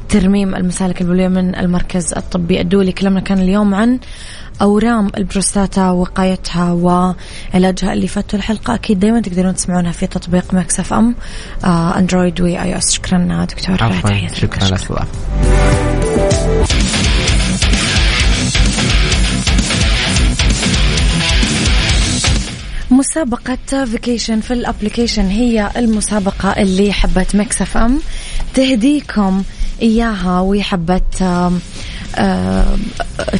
ترميم 0.08 0.54
المسالك 0.54 1.00
البولية 1.00 1.28
من 1.28 1.56
المركز 1.56 2.14
الطبي 2.14 2.60
الدولي. 2.60 2.92
كلامنا 2.92 3.20
كان 3.20 3.38
اليوم 3.38 3.74
عن 3.74 3.98
أورام 4.62 5.10
البروستاتا 5.16 5.90
وقايتها 5.90 6.72
وعلاجها 6.72 7.92
اللي 7.92 8.08
فاتوا 8.08 8.38
الحلقة. 8.38 8.74
أكيد 8.74 9.00
دائما 9.00 9.20
تقدرون 9.20 9.54
تسمعونها 9.54 9.92
في 9.92 10.06
تطبيق 10.06 10.54
Mix 10.54 10.80
FM 10.80 11.14
آه 11.64 11.98
Android 11.98 12.40
و 12.40 12.72
iOS. 12.72 12.92
شكرا 12.92 13.44
دكتور. 13.44 13.82
عفوا. 13.84 14.26
شكرا 14.34 14.68
لك. 14.68 15.06
مسابقة 23.12 23.84
vacation 23.84 24.40
في 24.40 24.52
ال 24.52 24.58
application 24.58 25.26
هي 25.26 25.70
المسابقة 25.76 26.50
اللي 26.50 26.92
حبت 26.92 27.36
Mix 27.36 27.62
FM 27.62 28.00
تهديكم 28.54 29.42
إياها 29.82 30.40
وحبت 30.40 31.24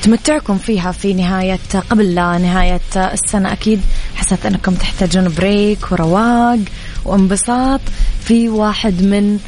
تمتعكم 0.03 0.59
فيها 0.59 0.93
في 0.93 1.15
نهاية 1.15 1.59
قبل 1.91 2.15
نهاية 2.15 2.81
السنة 2.97 3.53
أكيد. 3.53 3.81
حسيت 4.15 4.47
أنكم 4.47 4.75
تحتاجون 4.75 5.29
break 5.29 5.93
ورواق 5.93 6.59
وانبساط. 7.05 7.81
في 8.25 8.49
واحد 8.49 9.03
من 9.03 9.39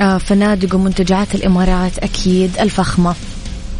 آه، 0.00 0.18
فنادق 0.18 0.74
ومنتجعات 0.74 1.34
الإمارات 1.34 1.98
أكيد 1.98 2.50
الفخمة. 2.60 3.14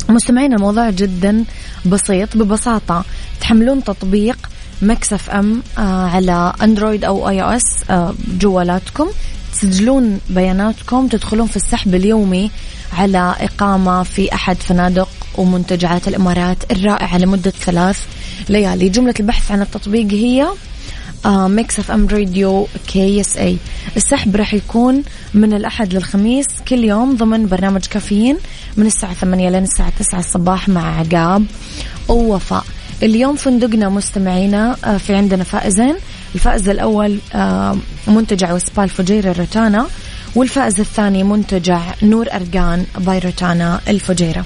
مستمعين 0.08 0.52
الموضوع 0.52 0.90
جدا 0.90 1.44
بسيط 1.86 2.36
ببساطة. 2.36 3.04
تحملون 3.40 3.84
تطبيق 3.84 4.38
Mix 4.82 5.30
FM 5.30 5.62
آه 5.78 6.06
على 6.06 6.52
Android 6.62 7.04
أو 7.04 7.28
iOS 7.28 7.90
آه 7.90 8.14
جوالاتكم. 8.40 9.06
تسجلون 9.52 10.20
بياناتكم 10.30 11.08
تدخلون 11.08 11.46
في 11.46 11.56
السحب 11.56 11.94
اليومي 11.94 12.50
على 12.98 13.34
إقامة 13.40 14.02
في 14.02 14.34
أحد 14.34 14.56
فنادق 14.56 15.08
ومنتجعات 15.38 16.08
الإمارات 16.08 16.72
الرائعة 16.72 17.18
لمدة 17.18 17.50
ثلاث 17.50 18.00
ليالي. 18.48 18.88
جملة 18.88 19.14
البحث 19.20 19.50
عن 19.50 19.62
التطبيق 19.62 20.06
هي 20.12 20.46
Mix 21.26 21.78
FM 21.78 22.06
Radio 22.08 22.66
KSA 22.86 23.56
السحب 23.96 24.36
راح 24.36 24.54
يكون 24.54 25.02
من 25.34 25.52
الأحد 25.52 25.94
للخميس 25.94 26.46
كل 26.68 26.84
يوم 26.84 27.16
ضمن 27.16 27.46
برنامج 27.46 27.86
كافيين 27.86 28.36
من 28.76 28.86
الساعة 28.86 29.14
8 29.14 29.50
لين 29.50 29.62
الساعة 29.62 29.92
9 29.98 30.18
الصباح 30.18 30.68
مع 30.68 30.98
عقاب 30.98 31.44
ووفاء. 32.08 32.64
اليوم 33.02 33.36
فندقنا 33.36 33.88
مستمعينا 33.88 34.76
آه، 34.84 34.96
في 34.96 35.14
عندنا 35.14 35.44
فائزين. 35.44 35.96
الفائز 36.34 36.68
الأول 36.68 37.18
آه، 37.34 37.76
منتجع 38.08 38.52
وسبا 38.52 38.84
الفجيرة 38.84 39.32
روتانا 39.32 39.86
والفائز 40.34 40.80
الثاني 40.80 41.24
منتجع 41.24 41.80
نور 42.02 42.26
Arjaan 42.32 42.86
by 42.98 43.18
Rotana 43.18 43.80
الفجيرة. 43.88 44.44